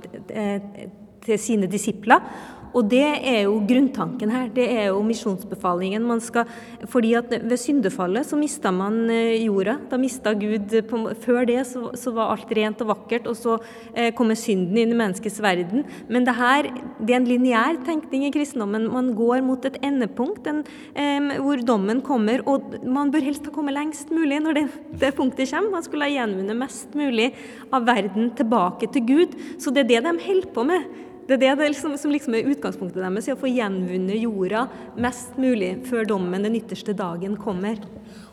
til 1.25 1.39
sine 1.41 1.67
disipler. 1.69 2.23
Og 2.73 2.85
det 2.89 3.05
er 3.05 3.43
jo 3.47 3.57
grunntanken 3.67 4.31
her. 4.33 4.49
Det 4.53 4.65
er 4.69 4.89
jo 4.91 5.01
misjonsbefalingen. 5.05 6.05
Man 6.05 6.21
skal, 6.21 6.49
fordi 6.89 7.15
at 7.17 7.31
ved 7.31 7.57
syndefallet 7.57 8.27
så 8.29 8.37
mista 8.39 8.71
man 8.73 9.01
eh, 9.13 9.45
jorda. 9.45 9.77
Da 9.89 9.97
mista 10.01 10.33
Gud 10.37 10.75
Før 11.23 11.45
det 11.49 11.63
så, 11.67 11.89
så, 11.97 12.13
var 12.13 12.33
alt 12.33 12.51
rent 12.55 12.81
og 12.83 12.91
vakkert, 12.91 13.27
og 13.29 13.37
så 13.37 13.57
eh, 13.93 14.11
kommer 14.15 14.37
synden 14.37 14.77
inn 14.77 14.93
i 14.93 14.97
menneskets 14.97 15.39
verden. 15.43 15.85
Men 16.09 16.27
det 16.27 16.35
her 16.37 16.69
det 16.99 17.13
er 17.13 17.19
en 17.19 17.29
lineær 17.29 17.79
tenkning 17.87 18.27
i 18.27 18.33
kristendommen. 18.33 18.89
Man 18.91 19.13
går 19.17 19.43
mot 19.45 19.65
et 19.65 19.79
endepunkt 19.85 20.47
en, 20.49 20.63
eh, 20.93 21.39
hvor 21.41 21.61
dommen 21.65 22.03
kommer, 22.05 22.43
og 22.45 22.79
man 22.85 23.11
bør 23.13 23.25
helst 23.25 23.49
ha 23.49 23.55
kommet 23.55 23.77
lengst 23.77 24.13
mulig 24.13 24.41
når 24.43 24.59
det, 24.59 24.65
det 25.01 25.13
punktet 25.17 25.49
kommer. 25.49 25.79
Man 25.79 25.85
skulle 25.85 26.05
ha 26.05 26.13
gjenvunnet 26.13 26.59
mest 26.59 26.97
mulig 26.97 27.31
av 27.73 27.85
verden 27.89 28.33
tilbake 28.37 28.89
til 28.93 29.05
Gud. 29.09 29.37
Så 29.57 29.73
det 29.73 29.85
er 29.85 29.93
det 29.95 30.03
de 30.05 30.17
holder 30.27 30.53
på 30.53 30.65
med. 30.67 31.08
Det 31.29 31.45
er 31.45 31.57
det 31.59 31.67
liksom, 31.75 31.93
som 32.01 32.09
liksom 32.09 32.33
er 32.33 32.47
utgangspunktet 32.49 33.03
deres, 33.03 33.27
å 33.29 33.37
få 33.37 33.51
gjenvunnet 33.51 34.17
jorda 34.17 34.63
mest 34.97 35.35
mulig 35.37 35.75
før 35.85 36.07
dommen 36.09 36.47
den 36.47 36.57
ytterste 36.57 36.95
dagen 36.97 37.35
kommer. 37.37 37.77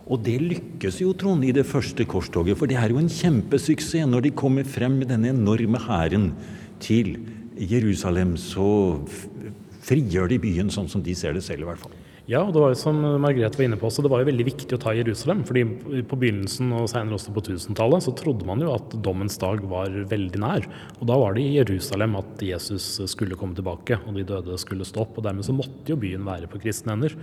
Og 0.07 0.23
det 0.25 0.39
lykkes 0.41 1.03
jo, 1.03 1.11
Trond, 1.19 1.45
i 1.45 1.53
det 1.53 1.67
første 1.69 2.07
korstoget. 2.09 2.57
For 2.57 2.71
det 2.71 2.79
er 2.81 2.95
jo 2.95 3.01
en 3.03 3.11
kjempesuksess. 3.11 4.07
Når 4.09 4.29
de 4.29 4.33
kommer 4.39 4.65
frem 4.65 5.01
med 5.03 5.11
denne 5.13 5.35
enorme 5.35 5.83
hæren 5.83 6.31
til 6.81 7.19
Jerusalem, 7.59 8.37
så 8.41 8.97
frigjør 9.87 10.33
de 10.33 10.41
byen 10.41 10.73
sånn 10.73 10.89
som 10.89 11.05
de 11.05 11.15
ser 11.19 11.37
det 11.37 11.45
selv, 11.45 11.67
i 11.67 11.69
hvert 11.69 11.83
fall. 11.83 12.06
Ja, 12.27 12.41
og 12.43 12.57
det 12.57 12.59
var 12.59 12.73
jo 12.73 12.79
som 12.81 12.97
Margrethe 13.23 13.61
var 13.61 13.69
inne 13.69 13.77
på 13.79 13.87
også, 13.87 14.03
det 14.03 14.11
var 14.11 14.25
jo 14.25 14.27
veldig 14.27 14.47
viktig 14.49 14.75
å 14.75 14.81
ta 14.83 14.95
Jerusalem. 14.97 15.45
fordi 15.47 15.63
På 16.11 16.19
begynnelsen 16.19 16.73
og 16.75 16.89
senere 16.91 17.15
også 17.15 17.35
på 17.37 17.45
1000-tallet 17.45 18.03
så 18.03 18.15
trodde 18.19 18.49
man 18.49 18.65
jo 18.65 18.73
at 18.75 18.97
dommens 19.07 19.39
dag 19.39 19.63
var 19.71 19.95
veldig 20.11 20.41
nær. 20.43 20.67
Og 20.99 21.07
Da 21.07 21.19
var 21.23 21.37
det 21.37 21.45
i 21.47 21.55
Jerusalem 21.61 22.19
at 22.19 22.43
Jesus 22.43 22.99
skulle 23.13 23.39
komme 23.39 23.55
tilbake 23.55 24.01
og 24.03 24.19
de 24.19 24.27
døde 24.27 24.59
skulle 24.59 24.89
stå 24.89 25.05
opp. 25.07 25.21
og 25.21 25.29
Dermed 25.29 25.47
så 25.47 25.55
måtte 25.55 25.95
jo 25.95 26.01
byen 26.03 26.27
være 26.27 26.51
på 26.51 26.59
kristne 26.65 26.97
hender. 26.97 27.15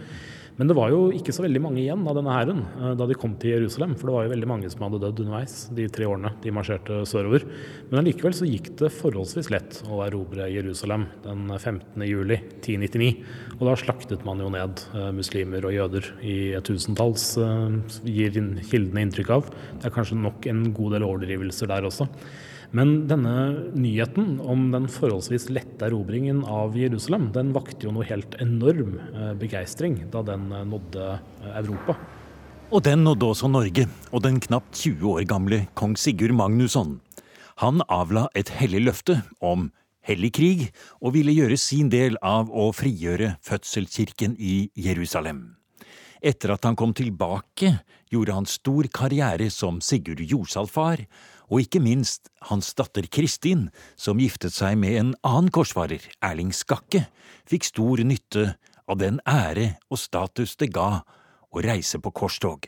Men 0.57 0.69
det 0.69 0.75
var 0.77 0.91
jo 0.93 1.07
ikke 1.15 1.33
så 1.33 1.43
veldig 1.45 1.61
mange 1.63 1.81
igjen 1.81 2.03
av 2.05 2.17
denne 2.17 2.33
hæren 2.33 2.59
eh, 2.77 2.91
da 2.99 3.07
de 3.09 3.17
kom 3.17 3.33
til 3.41 3.55
Jerusalem. 3.55 3.95
For 3.97 4.09
det 4.09 4.15
var 4.15 4.27
jo 4.27 4.33
veldig 4.35 4.49
mange 4.49 4.69
som 4.69 4.85
hadde 4.85 5.01
dødd 5.01 5.23
underveis 5.23 5.55
de 5.73 5.87
tre 5.93 6.05
årene 6.09 6.33
de 6.43 6.53
marsjerte 6.53 6.99
sørover. 7.09 7.47
Men 7.89 8.03
allikevel 8.03 8.37
så 8.37 8.49
gikk 8.49 8.71
det 8.81 8.91
forholdsvis 8.93 9.49
lett 9.53 9.79
å 9.89 10.03
erobre 10.05 10.49
Jerusalem 10.53 11.07
den 11.25 11.47
15. 11.57 12.05
juli 12.05 12.37
1099. 12.61 13.11
Og 13.57 13.65
da 13.69 13.75
slaktet 13.79 14.25
man 14.27 14.43
jo 14.43 14.51
ned 14.53 14.85
eh, 14.93 15.09
muslimer 15.15 15.65
og 15.69 15.77
jøder 15.77 16.13
i 16.21 16.37
tusentalls, 16.65 17.31
eh, 17.41 17.99
gir 18.05 18.37
kildene 18.69 19.07
inntrykk 19.07 19.35
av. 19.39 19.53
Det 19.79 19.89
er 19.89 19.97
kanskje 19.97 20.21
nok 20.21 20.49
en 20.51 20.67
god 20.75 20.99
del 20.99 21.07
overdrivelser 21.09 21.73
der 21.73 21.89
også. 21.89 22.09
Men 22.73 23.03
denne 23.05 23.69
nyheten 23.77 24.39
om 24.41 24.71
den 24.73 24.87
forholdsvis 24.89 25.45
lette 25.53 25.85
erobringen 25.85 26.39
av 26.49 26.73
Jerusalem, 26.77 27.27
den 27.35 27.51
vakte 27.53 27.85
jo 27.85 27.93
noe 27.93 28.07
helt 28.09 28.33
enorm 28.41 28.95
eh, 29.13 29.35
begeistring 29.37 29.99
da 30.13 30.23
den 30.25 30.47
eh, 30.49 30.63
nådde 30.65 31.09
eh, 31.13 31.51
Europa. 31.59 31.93
Og 32.73 32.81
den 32.81 33.03
nådde 33.05 33.29
også 33.29 33.51
Norge, 33.53 33.85
og 34.09 34.23
den 34.25 34.39
knapt 34.41 34.73
20 34.81 35.05
år 35.11 35.27
gamle 35.29 35.59
kong 35.77 35.93
Sigurd 36.01 36.33
Magnusson. 36.33 36.95
Han 37.61 37.85
avla 37.93 38.25
et 38.33 38.49
hellig 38.57 38.81
løfte 38.87 39.19
om 39.37 39.67
hellig 40.09 40.31
krig, 40.33 40.63
og 40.97 41.13
ville 41.13 41.35
gjøre 41.35 41.59
sin 41.61 41.93
del 41.93 42.17
av 42.25 42.49
å 42.49 42.71
frigjøre 42.73 43.35
fødselskirken 43.45 44.33
i 44.41 44.71
Jerusalem. 44.73 45.51
Etter 46.23 46.55
at 46.55 46.65
han 46.65 46.77
kom 46.79 46.97
tilbake, 46.97 47.75
gjorde 48.09 48.33
han 48.33 48.49
stor 48.49 48.89
karriere 48.89 49.51
som 49.53 49.77
Sigurd 49.83 50.25
Jorsalfar, 50.25 51.05
og 51.53 51.61
ikke 51.61 51.83
minst 51.85 52.31
hans 52.49 52.71
datter 52.73 53.05
Kristin, 53.13 53.67
som 53.95 54.17
giftet 54.17 54.55
seg 54.55 54.79
med 54.81 54.97
en 54.97 55.11
annen 55.21 55.51
korsfarer, 55.53 56.01
Erling 56.25 56.49
Skakke, 56.49 57.05
fikk 57.45 57.67
stor 57.69 58.01
nytte 58.01 58.55
av 58.89 58.97
den 58.97 59.19
ære 59.29 59.75
og 59.93 60.01
status 60.01 60.57
det 60.57 60.71
ga 60.73 61.03
å 61.53 61.61
reise 61.61 62.01
på 62.01 62.09
korstog. 62.09 62.65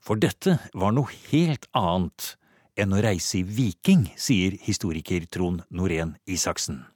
For 0.00 0.16
dette 0.16 0.56
var 0.72 0.94
noe 0.96 1.12
helt 1.28 1.68
annet 1.76 2.32
enn 2.78 2.94
å 2.96 3.02
reise 3.04 3.42
i 3.42 3.44
viking, 3.44 4.06
sier 4.16 4.56
historiker 4.64 5.26
Trond 5.28 5.66
Norén 5.68 6.14
Isaksen. 6.24 6.86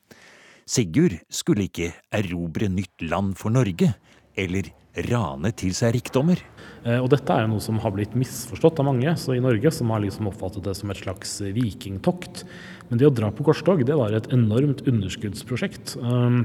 Sigurd 0.64 1.18
skulle 1.28 1.66
ikke 1.68 1.90
erobre 2.14 2.70
nytt 2.72 3.04
land 3.04 3.36
for 3.36 3.52
Norge, 3.52 3.90
eller 4.38 4.70
rane 5.08 5.52
til 5.56 5.72
seg 5.76 5.94
rikdommer. 5.96 6.40
Eh, 6.84 6.98
og 6.98 7.08
dette 7.14 7.32
er 7.32 7.46
jo 7.46 7.54
noe 7.54 7.64
som 7.64 7.78
har 7.82 7.94
blitt 7.94 8.16
misforstått 8.18 8.82
av 8.82 8.88
mange 8.90 9.14
så 9.20 9.36
i 9.36 9.42
Norge, 9.42 9.72
som 9.72 9.92
har 9.94 10.02
liksom 10.04 10.28
oppfattet 10.30 10.66
det 10.66 10.76
som 10.78 10.92
et 10.92 11.00
slags 11.00 11.38
vikingtokt. 11.56 12.44
Men 12.90 13.00
det 13.00 13.08
å 13.08 13.14
dra 13.14 13.30
på 13.32 13.46
korstog 13.46 13.84
det 13.88 13.96
var 13.98 14.12
et 14.16 14.28
enormt 14.34 14.84
underskuddsprosjekt. 14.88 15.96
Um, 16.02 16.44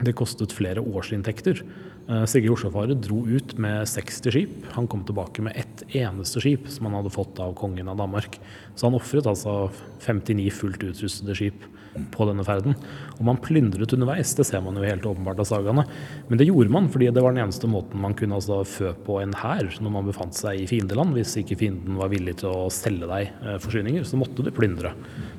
det 0.00 0.14
kostet 0.16 0.54
flere 0.54 0.84
årsinntekter. 0.84 1.64
Eh, 2.08 2.24
Sigurd 2.26 2.54
Jorsafaret 2.54 3.02
dro 3.02 3.22
ut 3.28 3.56
med 3.58 3.88
60 3.88 4.32
skip. 4.34 4.54
Han 4.76 4.88
kom 4.90 5.04
tilbake 5.04 5.42
med 5.44 5.56
ett 5.56 5.84
eneste 5.94 6.40
skip 6.42 6.68
som 6.68 6.88
han 6.88 7.00
hadde 7.00 7.12
fått 7.14 7.38
av 7.42 7.54
kongen 7.58 7.88
av 7.88 8.00
Danmark. 8.00 8.40
Så 8.74 8.88
han 8.88 8.98
ofret 8.98 9.28
altså 9.30 9.70
59 10.06 10.48
fullt 10.54 10.88
utrustede 10.88 11.36
skip 11.38 11.68
på 12.14 12.26
denne 12.28 12.44
ferden. 12.46 12.76
Og 13.18 13.24
man 13.26 13.40
plyndret 13.42 13.92
underveis, 13.94 14.32
det 14.38 14.46
ser 14.48 14.62
man 14.64 14.78
jo 14.78 14.86
helt 14.86 15.06
åpenbart 15.06 15.42
av 15.42 15.48
sagaene. 15.48 15.84
Men 16.28 16.40
det 16.40 16.46
gjorde 16.48 16.72
man 16.72 16.88
fordi 16.92 17.10
det 17.12 17.22
var 17.24 17.34
den 17.34 17.44
eneste 17.44 17.70
måten 17.70 18.02
man 18.02 18.14
kunne 18.18 18.38
altså 18.38 18.62
fø 18.68 18.92
på 19.06 19.18
en 19.22 19.34
hær 19.36 19.68
når 19.82 19.94
man 19.96 20.08
befant 20.08 20.38
seg 20.38 20.62
i 20.62 20.68
fiendeland. 20.70 21.14
Hvis 21.18 21.36
ikke 21.42 21.58
fienden 21.60 21.98
var 22.00 22.12
villig 22.12 22.38
til 22.42 22.54
å 22.54 22.70
selge 22.74 23.10
deg 23.10 23.30
eh, 23.30 23.60
forsyninger, 23.62 24.06
så 24.06 24.20
måtte 24.20 24.46
du 24.46 24.52
plyndre. 24.54 24.94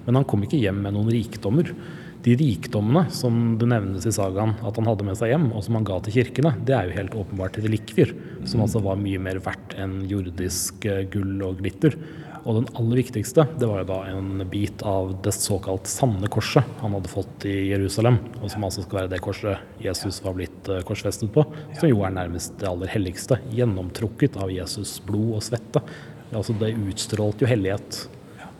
Men 0.05 0.19
han 0.19 0.27
kom 0.27 0.43
ikke 0.45 0.59
hjem 0.61 0.83
med 0.85 0.95
noen 0.97 1.11
rikdommer. 1.13 1.71
De 2.21 2.35
rikdommene 2.37 3.07
som 3.09 3.55
det 3.57 3.65
nevnes 3.71 4.05
i 4.05 4.11
sagaen 4.13 4.53
at 4.61 4.77
han 4.77 4.85
hadde 4.85 5.05
med 5.07 5.17
seg 5.17 5.31
hjem, 5.33 5.47
og 5.57 5.63
som 5.65 5.79
han 5.79 5.87
ga 5.87 5.97
til 6.05 6.19
kirkene, 6.19 6.51
det 6.67 6.75
er 6.77 6.89
jo 6.89 6.97
helt 6.99 7.15
åpenbart 7.23 7.57
relikvier, 7.63 8.13
som 8.45 8.61
altså 8.61 8.81
var 8.85 8.99
mye 9.01 9.21
mer 9.21 9.39
verdt 9.41 9.73
enn 9.81 10.03
jordisk 10.09 10.85
eh, 10.85 11.07
gull 11.09 11.41
og 11.47 11.63
glitter. 11.63 11.97
Og 12.41 12.57
den 12.57 12.69
aller 12.77 13.01
viktigste 13.01 13.45
det 13.61 13.67
var 13.69 13.81
jo 13.81 13.89
da 13.89 13.97
en 14.13 14.45
bit 14.49 14.85
av 14.85 15.11
det 15.25 15.33
såkalt 15.33 15.89
sanne 15.89 16.29
korset 16.33 16.65
han 16.81 16.93
hadde 16.97 17.09
fått 17.09 17.45
i 17.49 17.57
Jerusalem, 17.71 18.17
og 18.41 18.49
som 18.53 18.69
altså 18.69 18.85
skal 18.85 19.03
være 19.03 19.13
det 19.15 19.21
korset 19.25 19.81
Jesus 19.81 20.21
var 20.25 20.37
blitt 20.37 20.69
eh, 20.69 20.85
korsfestet 20.85 21.33
på, 21.33 21.47
som 21.73 21.89
jo 21.89 22.05
er 22.05 22.13
nærmest 22.21 22.53
det 22.61 22.69
aller 22.69 22.93
helligste, 22.93 23.41
gjennomtrukket 23.49 24.37
av 24.37 24.53
Jesus' 24.53 24.99
blod 25.05 25.39
og 25.39 25.45
svette. 25.49 25.81
Altså 26.31 26.53
Det 26.53 26.75
utstrålte 26.77 27.47
jo 27.47 27.49
hellighet. 27.49 28.05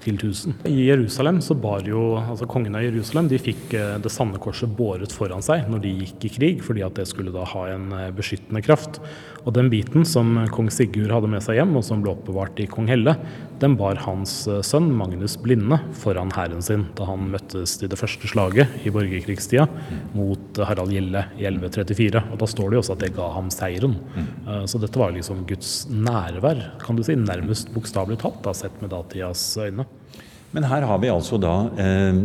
Til 0.04 0.18
1000. 0.18 0.66
I 0.70 0.88
Jerusalem 0.88 1.42
så 1.44 1.56
bar 1.58 1.86
jo 1.88 2.16
altså 2.20 2.48
Kongen 2.50 2.78
av 2.78 2.86
Jerusalem 2.86 3.30
de 3.32 3.40
fikk 3.42 3.76
eh, 3.78 3.98
det 4.02 4.12
sanne 4.14 4.42
korset 4.42 4.72
båret 4.78 5.14
foran 5.16 5.44
seg 5.46 5.70
når 5.72 5.84
de 5.86 5.96
gikk 6.04 6.28
i 6.28 6.34
krig, 6.38 6.64
fordi 6.66 6.86
at 6.86 6.98
det 7.00 7.08
skulle 7.10 7.34
da 7.34 7.46
ha 7.54 7.68
en 7.74 7.92
eh, 7.98 8.10
beskyttende 8.16 8.64
kraft. 8.66 9.02
Og 9.42 9.56
den 9.56 9.72
biten 9.74 10.06
som 10.08 10.36
kong 10.54 10.70
Sigurd 10.74 11.14
hadde 11.14 11.30
med 11.32 11.42
seg 11.46 11.58
hjem, 11.58 11.74
og 11.78 11.86
som 11.86 12.04
ble 12.04 12.14
oppbevart 12.14 12.60
i 12.62 12.68
kong 12.70 12.90
Helle, 12.92 13.16
den 13.62 13.76
bar 13.78 14.00
hans 14.04 14.36
eh, 14.50 14.62
sønn 14.66 14.90
Magnus 14.98 15.38
Blinde 15.42 15.80
foran 16.02 16.34
hæren 16.36 16.62
sin 16.66 16.88
da 16.98 17.08
han 17.10 17.30
møttes 17.34 17.78
i 17.82 17.90
det 17.90 18.00
første 18.00 18.30
slaget 18.30 18.86
i 18.86 18.94
borgerkrigstida 18.94 19.68
mot 20.18 20.62
Harald 20.68 20.94
Gjelle 20.94 21.26
i 21.40 21.48
1134. 21.50 22.26
Og 22.34 22.42
da 22.42 22.50
står 22.50 22.70
det 22.70 22.78
jo 22.78 22.84
også 22.86 22.98
at 22.98 23.06
det 23.06 23.14
ga 23.18 23.32
ham 23.36 23.50
seieren. 23.54 23.98
Så 24.70 24.82
dette 24.82 25.02
var 25.02 25.14
liksom 25.16 25.46
Guds 25.50 25.74
nærvær, 25.90 26.64
kan 26.82 26.98
du 26.98 27.06
si, 27.06 27.18
nærmest 27.18 27.74
bokstavelig 27.76 28.22
talt, 28.22 28.42
da, 28.46 28.54
sett 28.58 28.78
med 28.82 28.94
datidas 28.94 29.46
øyne. 29.62 29.88
Men 30.52 30.68
her 30.68 30.84
har 30.84 31.00
vi 31.00 31.12
altså 31.12 31.40
da 31.40 31.54
eh, 31.80 32.18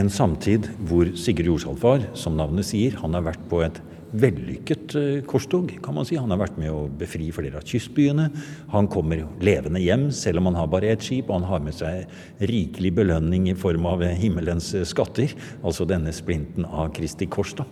en 0.00 0.10
samtid 0.10 0.66
hvor 0.88 1.10
Sigurd 1.18 1.52
Jorsalfar, 1.52 2.08
som 2.18 2.36
navnet 2.38 2.66
sier, 2.66 2.96
han 2.98 3.14
har 3.14 3.26
vært 3.28 3.44
på 3.50 3.62
et 3.66 3.78
vellykket 4.12 4.94
eh, 4.98 5.22
korstog, 5.28 5.72
kan 5.84 5.94
man 5.96 6.06
si. 6.08 6.18
Han 6.18 6.32
har 6.32 6.40
vært 6.42 6.58
med 6.60 6.72
å 6.72 6.84
befri 7.00 7.30
flere 7.34 7.60
av 7.60 7.66
kystbyene. 7.66 8.28
Han 8.74 8.88
kommer 8.90 9.24
levende 9.44 9.82
hjem, 9.82 10.08
selv 10.14 10.42
om 10.42 10.50
han 10.50 10.58
har 10.60 10.70
bare 10.72 10.90
ett 10.92 11.06
skip. 11.06 11.30
Og 11.30 11.40
han 11.40 11.48
har 11.50 11.64
med 11.64 11.76
seg 11.76 12.10
rikelig 12.50 12.94
belønning 13.00 13.50
i 13.50 13.56
form 13.58 13.88
av 13.90 14.04
himmelens 14.18 14.72
skatter, 14.90 15.34
altså 15.62 15.86
denne 15.88 16.14
splinten 16.16 16.66
av 16.66 16.92
Kristi 16.96 17.30
kors. 17.30 17.54
da. 17.58 17.68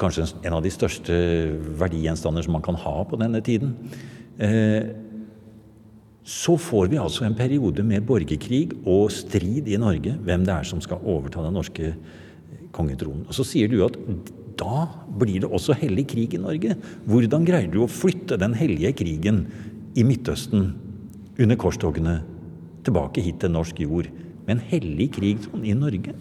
Kanskje 0.00 0.26
en 0.42 0.56
av 0.56 0.62
de 0.64 0.72
største 0.74 1.14
verdigjenstander 1.78 2.42
som 2.42 2.56
man 2.56 2.64
kan 2.64 2.78
ha 2.80 2.96
på 3.06 3.18
denne 3.20 3.42
tiden. 3.44 3.76
Eh, 4.42 4.90
så 6.24 6.56
får 6.56 6.88
vi 6.88 6.98
altså 6.98 7.26
en 7.26 7.36
periode 7.36 7.84
med 7.84 8.06
borgerkrig 8.08 8.72
og 8.88 9.10
strid 9.12 9.68
i 9.68 9.76
Norge 9.76 10.14
hvem 10.24 10.46
det 10.46 10.54
er 10.54 10.64
som 10.66 10.80
skal 10.80 11.02
overta 11.04 11.44
den 11.44 11.52
norske 11.52 11.92
kongetronen. 12.74 13.24
Og 13.28 13.36
Så 13.36 13.46
sier 13.48 13.70
du 13.70 13.80
at 13.86 13.98
da 14.58 14.86
blir 15.18 15.42
det 15.42 15.50
også 15.50 15.74
hellig 15.80 16.06
krig 16.12 16.36
i 16.36 16.42
Norge. 16.42 16.76
Hvordan 17.10 17.46
greier 17.46 17.70
du 17.70 17.80
å 17.82 17.90
flytte 17.90 18.38
den 18.40 18.54
hellige 18.58 18.94
krigen 19.02 19.44
i 19.98 20.04
Midtøsten 20.06 20.72
under 21.38 21.58
korstogene 21.58 22.20
tilbake 22.86 23.24
hit 23.24 23.40
til 23.42 23.54
norsk 23.54 23.80
jord 23.82 24.10
med 24.44 24.56
en 24.56 24.66
hellig 24.70 25.10
krig 25.16 25.42
sånn 25.46 25.64
i 25.66 25.74
Norge? 25.78 26.14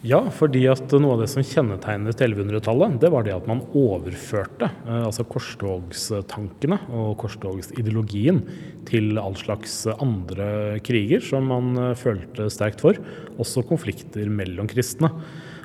Ja, 0.00 0.22
fordi 0.32 0.62
at 0.72 0.94
noe 0.96 1.12
av 1.12 1.20
det 1.20 1.26
som 1.28 1.44
kjennetegnet 1.44 2.22
1100-tallet, 2.24 2.94
det 3.02 3.10
var 3.12 3.26
det 3.26 3.34
at 3.34 3.48
man 3.50 3.60
overførte 3.76 4.70
eh, 4.86 5.02
altså 5.04 5.26
korstogstankene 5.28 6.78
og 6.88 7.18
korstogsideologien 7.20 8.40
til 8.88 9.20
all 9.20 9.36
slags 9.36 9.82
andre 9.92 10.80
kriger 10.86 11.20
som 11.20 11.52
man 11.52 11.76
eh, 11.76 11.92
følte 12.00 12.48
sterkt 12.48 12.80
for, 12.80 12.96
også 13.36 13.66
konflikter 13.68 14.32
mellom 14.32 14.72
kristne. 14.72 15.12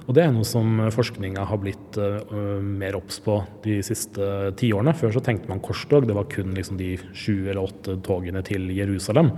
Og 0.05 0.13
det 0.13 0.21
er 0.21 0.33
noe 0.33 0.45
som 0.45 0.83
forskninga 0.93 1.47
har 1.49 1.59
blitt 1.61 1.97
uh, 1.97 2.19
mer 2.61 2.97
obs 2.97 3.17
på 3.25 3.39
de 3.63 3.79
siste 3.85 4.51
tiårene. 4.59 4.93
Før 4.97 5.15
så 5.15 5.23
tenkte 5.25 5.49
man 5.49 5.63
korstog, 5.65 6.05
det 6.05 6.17
var 6.17 6.27
kun 6.29 6.53
liksom 6.57 6.77
de 6.77 6.91
sju 7.17 7.47
eller 7.47 7.63
åtte 7.63 7.97
togene 8.05 8.43
til 8.45 8.69
Jerusalem. 8.75 9.31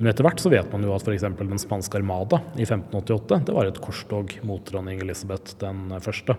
Men 0.00 0.10
etter 0.10 0.26
hvert 0.26 0.42
så 0.42 0.50
vet 0.50 0.74
man 0.74 0.86
jo 0.86 0.96
at 0.96 1.06
f.eks. 1.06 1.28
den 1.38 1.62
spanske 1.62 2.00
armada 2.00 2.42
i 2.58 2.66
1588 2.66 3.44
det 3.46 3.54
var 3.54 3.70
et 3.70 3.80
korstog 3.84 4.34
mot 4.48 4.66
dronning 4.66 5.04
Elisabeth 5.06 5.54
den 5.62 5.86
første. 6.02 6.34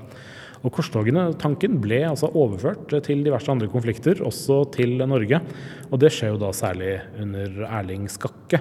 Og 0.59 0.73
Korstogene, 0.75 1.29
tanken 1.39 1.77
ble 1.79 2.01
altså 2.09 2.27
overført 2.35 2.91
til 3.05 3.23
diverse 3.23 3.47
andre 3.51 3.69
konflikter, 3.71 4.19
også 4.25 4.65
til 4.75 4.97
Norge. 5.07 5.39
Og 5.87 6.01
det 6.03 6.11
skjer 6.11 6.33
jo 6.33 6.41
da 6.41 6.51
særlig 6.55 6.97
under 7.21 7.61
Erling 7.69 8.09
Skakke 8.11 8.59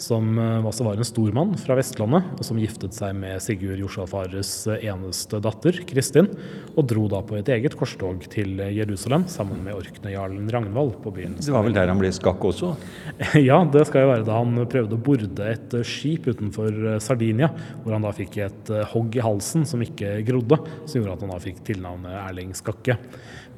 som 0.00 0.38
eh, 0.38 0.66
også 0.66 0.84
var 0.86 0.98
en 0.98 1.06
stor 1.06 1.32
mann 1.36 1.52
fra 1.60 1.76
Vestlandet, 1.78 2.26
og 2.38 2.46
som 2.46 2.58
giftet 2.60 2.96
seg 2.96 3.14
med 3.18 3.40
Sigurd 3.44 3.80
Jorsalfares 3.80 4.52
eh, 4.72 4.86
eneste 4.90 5.40
datter, 5.44 5.76
Kristin, 5.88 6.30
og 6.74 6.86
dro 6.90 7.06
da 7.12 7.20
på 7.26 7.36
et 7.38 7.50
eget 7.52 7.76
korstog 7.78 8.24
til 8.32 8.62
Jerusalem 8.74 9.26
sammen 9.30 9.62
med 9.66 9.76
orknøyjarlen 9.76 10.48
Ragnvald 10.52 10.96
på 11.04 11.12
byen. 11.16 11.36
Det 11.40 11.52
var 11.54 11.66
vel 11.66 11.76
der 11.76 11.92
han 11.92 12.00
ble 12.00 12.12
skakk 12.16 12.44
også? 12.50 12.72
ja, 13.50 13.60
det 13.68 13.86
skal 13.88 14.06
jo 14.06 14.12
være 14.14 14.28
da 14.28 14.40
han 14.40 14.64
prøvde 14.70 14.96
å 14.96 15.04
borde 15.10 15.50
et 15.52 15.76
eh, 15.76 15.86
skip 15.86 16.30
utenfor 16.30 16.96
Sardinia, 17.02 17.50
hvor 17.84 17.96
han 17.96 18.06
da 18.06 18.14
fikk 18.16 18.40
et 18.46 18.72
hogg 18.94 19.20
i 19.20 19.24
halsen 19.24 19.68
som 19.68 19.84
ikke 19.84 20.18
grodde, 20.26 20.60
som 20.86 21.00
gjorde 21.00 21.18
at 21.18 21.26
han 21.26 21.34
da 21.34 21.42
fikk 21.42 21.60
tilnavnet 21.68 22.16
Erling 22.24 22.56
Skakke. 22.56 22.96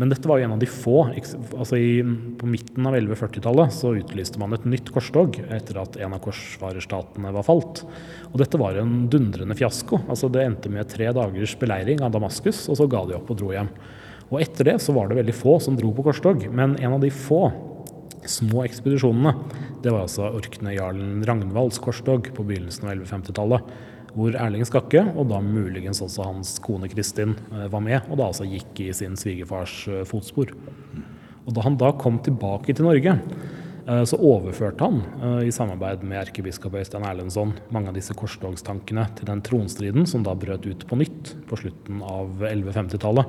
Men 0.02 0.11
dette 0.11 0.26
var 0.26 0.40
jo 0.40 0.49
en 0.49 0.54
av 0.56 0.59
de 0.59 0.66
få. 0.66 0.97
altså 1.14 1.76
i, 1.78 2.02
På 2.35 2.49
midten 2.50 2.87
av 2.90 2.97
1140-tallet 2.99 3.71
så 3.71 3.92
utlyste 4.00 4.40
man 4.42 4.56
et 4.56 4.64
nytt 4.66 4.88
korstog 4.90 5.37
etter 5.47 5.78
at 5.78 5.94
en 6.02 6.16
av 6.16 6.18
korsfarerstatene 6.25 7.30
var 7.37 7.47
falt. 7.47 7.85
Og 8.32 8.40
dette 8.42 8.59
var 8.59 8.80
en 8.80 9.04
dundrende 9.12 9.54
fiasko. 9.54 10.00
altså 10.09 10.26
Det 10.26 10.42
endte 10.42 10.73
med 10.75 10.90
tre 10.90 11.06
dagers 11.14 11.54
beleiring 11.61 12.02
av 12.02 12.11
Damaskus, 12.16 12.64
og 12.66 12.80
så 12.80 12.88
ga 12.90 13.04
de 13.06 13.14
opp 13.14 13.30
og 13.30 13.38
dro 13.44 13.52
hjem. 13.54 13.71
Og 14.32 14.42
etter 14.42 14.73
det 14.73 14.80
så 14.82 14.90
var 14.97 15.06
det 15.06 15.21
veldig 15.21 15.37
få 15.38 15.61
som 15.62 15.78
dro 15.78 15.92
på 15.94 16.09
korstog, 16.09 16.49
men 16.50 16.75
en 16.82 16.99
av 16.99 17.06
de 17.06 17.12
få 17.14 17.44
små 18.26 18.66
ekspedisjonene, 18.66 19.37
det 19.87 19.94
var 19.94 20.09
altså 20.09 20.33
orknøyjarlen 20.35 21.22
Ragnvalds 21.31 21.79
korstog 21.83 22.27
på 22.35 22.50
begynnelsen 22.50 22.90
av 22.90 22.96
1150-tallet 22.96 23.70
hvor 24.16 24.37
Erling 24.37 24.64
Skakke, 24.68 25.05
og 25.16 25.31
da 25.31 25.40
muligens 25.44 26.03
også 26.05 26.27
hans 26.27 26.57
kone 26.62 26.90
Kristin, 26.92 27.35
eh, 27.53 27.66
var 27.72 27.83
med, 27.85 28.01
og 28.11 28.18
da 28.20 28.29
altså 28.29 28.46
gikk 28.48 28.85
i 28.85 28.92
sin 28.96 29.16
svigerfars 29.16 29.77
eh, 29.88 30.05
fotspor. 30.09 30.53
Og 31.42 31.55
Da 31.55 31.64
han 31.64 31.77
da 31.77 31.90
kom 31.92 32.20
tilbake 32.22 32.75
til 32.75 32.85
Norge, 32.85 33.16
eh, 33.88 34.05
så 34.05 34.18
overførte 34.20 34.85
han, 34.85 35.03
i 35.42 35.51
samarbeid 35.51 36.05
med 36.05 36.20
erkebiskop 36.20 36.75
Øystein 36.75 37.05
Erlendsson, 37.05 37.55
mange 37.70 37.88
av 37.88 37.94
disse 37.94 38.14
korstogstankene 38.14 39.09
til 39.16 39.27
den 39.27 39.42
tronstriden 39.42 40.07
som 40.07 40.22
da 40.22 40.35
brøt 40.35 40.66
ut 40.66 40.87
på 40.87 40.96
nytt 41.01 41.35
på 41.48 41.59
slutten 41.59 42.03
av 42.03 42.44
1150-tallet. 42.53 43.27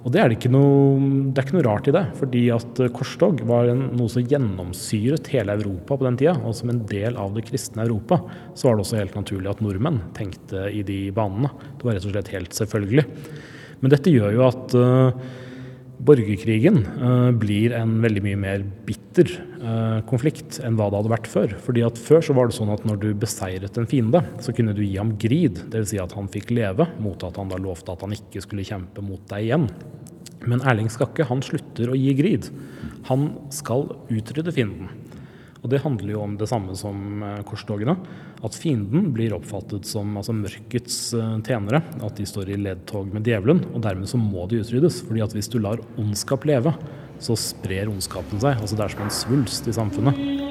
Og 0.00 0.12
det 0.14 0.20
er, 0.22 0.32
det, 0.32 0.48
noe, 0.48 0.96
det 1.28 1.42
er, 1.42 1.44
ikke 1.44 1.56
noe, 1.58 1.66
rart 1.66 1.88
i 1.90 1.92
det, 1.92 2.04
fordi 2.16 2.42
at 2.54 2.80
eh, 2.80 2.92
korstog 2.96 3.42
var 3.48 3.68
noe 3.76 4.08
som 4.08 4.24
gjennomsyret 4.24 5.28
hele 5.34 5.58
Europa 5.58 5.98
på 5.98 6.06
den 6.06 6.16
tida. 6.20 6.38
Og 6.40 6.56
som 6.56 6.72
en 6.72 6.80
del 6.88 7.18
av 7.20 7.34
det 7.36 7.44
kristne 7.50 7.84
Europa 7.84 8.22
så 8.54 8.70
var 8.70 8.78
det 8.78 8.86
også 8.86 9.00
helt 9.00 9.18
naturlig 9.18 9.52
at 9.52 9.60
nordmenn 9.64 10.00
tenkte 10.16 10.70
i 10.72 10.80
de 10.88 11.02
banene. 11.16 11.52
Det 11.76 11.84
var 11.84 11.98
rett 11.98 12.08
og 12.08 12.14
slett 12.14 12.32
helt 12.32 12.56
selvfølgelig. 12.56 13.06
Men 13.80 13.92
dette 13.92 14.12
gjør 14.12 14.34
jo 14.36 14.46
at 14.46 14.76
uh, 14.76 15.36
borgerkrigen 16.06 16.80
eh, 16.86 17.30
blir 17.36 17.74
en 17.76 17.98
veldig 18.02 18.22
mye 18.24 18.38
mer 18.40 18.64
bitter 18.86 19.30
eh, 19.36 19.98
konflikt 20.08 20.60
enn 20.64 20.78
hva 20.78 20.88
det 20.90 21.00
hadde 21.00 21.12
vært 21.12 21.30
før. 21.30 21.54
Fordi 21.66 21.84
at 21.86 22.00
Før 22.00 22.24
så 22.24 22.36
var 22.36 22.48
det 22.48 22.56
sånn 22.56 22.72
at 22.72 22.86
når 22.88 23.00
du 23.02 23.08
beseiret 23.20 23.76
en 23.78 23.88
fiende, 23.90 24.22
så 24.44 24.54
kunne 24.56 24.74
du 24.76 24.82
gi 24.84 24.96
ham 24.96 25.14
grid. 25.20 25.62
Dvs. 25.72 25.92
Si 25.92 26.00
at 26.00 26.14
han 26.16 26.30
fikk 26.32 26.52
leve, 26.56 26.88
mot 27.02 27.22
at 27.26 27.40
han 27.40 27.50
da 27.52 27.60
lovte 27.60 27.92
at 27.94 28.04
han 28.06 28.14
ikke 28.16 28.44
skulle 28.44 28.66
kjempe 28.66 29.04
mot 29.04 29.22
deg 29.32 29.48
igjen. 29.48 29.68
Men 30.48 30.64
Erling 30.64 30.88
Skakke 30.92 31.26
han 31.28 31.44
slutter 31.44 31.92
å 31.92 31.98
gi 31.98 32.14
grid. 32.16 32.48
Han 33.10 33.32
skal 33.52 33.88
utrydde 34.12 34.54
fienden. 34.56 34.88
Og 35.60 35.68
Det 35.70 35.82
handler 35.84 36.14
jo 36.14 36.22
om 36.24 36.36
det 36.40 36.48
samme 36.48 36.74
som 36.78 37.24
uh, 37.24 37.40
korstogene. 37.46 37.96
At 38.44 38.56
fienden 38.56 39.10
blir 39.16 39.34
oppfattet 39.36 39.88
som 39.88 40.16
altså, 40.16 40.34
mørkets 40.36 40.98
uh, 41.16 41.36
tjenere. 41.44 41.82
At 42.00 42.16
de 42.16 42.28
står 42.28 42.52
i 42.52 42.60
ledtog 42.60 43.10
med 43.12 43.28
djevelen. 43.28 43.62
Og 43.74 43.84
dermed 43.84 44.08
så 44.10 44.20
må 44.20 44.48
de 44.48 44.62
utryddes. 44.64 45.02
fordi 45.06 45.24
at 45.26 45.36
hvis 45.36 45.52
du 45.52 45.58
lar 45.60 45.82
ondskap 46.00 46.48
leve, 46.48 46.72
så 47.20 47.36
sprer 47.36 47.92
ondskapen 47.92 48.40
seg. 48.40 48.56
Altså 48.56 48.76
Det 48.78 48.86
er 48.86 48.96
som 48.96 49.04
en 49.04 49.18
svulst 49.20 49.68
i 49.68 49.76
samfunnet. 49.76 50.49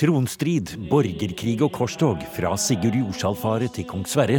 Tronstrid, 0.00 0.70
borgerkrig 0.88 1.58
og 1.60 1.74
korstog 1.76 2.22
fra 2.32 2.54
Sigurd 2.56 2.94
Jordsalfaret 2.96 3.74
til 3.76 3.84
kong 3.84 4.06
Sverre 4.08 4.38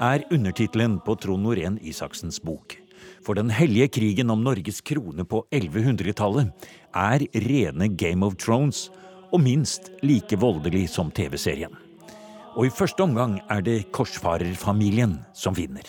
er 0.00 0.24
undertittelen 0.32 0.94
på 1.04 1.18
Trond 1.20 1.44
Norén 1.44 1.76
Isaksens 1.84 2.40
bok. 2.40 2.78
For 3.20 3.36
den 3.36 3.52
hellige 3.52 3.90
krigen 3.92 4.32
om 4.32 4.40
Norges 4.40 4.80
krone 4.80 5.26
på 5.28 5.42
1100-tallet 5.52 6.64
er 6.96 7.26
rene 7.44 7.90
Game 7.92 8.24
of 8.24 8.38
Thrones, 8.40 8.86
og 9.28 9.44
minst 9.44 9.92
like 10.00 10.38
voldelig 10.40 10.86
som 10.94 11.12
TV-serien. 11.12 11.76
Og 12.56 12.70
i 12.70 12.72
første 12.72 13.04
omgang 13.04 13.36
er 13.52 13.60
det 13.60 13.92
korsfarerfamilien 13.92 15.18
som 15.36 15.52
vinner. 15.52 15.84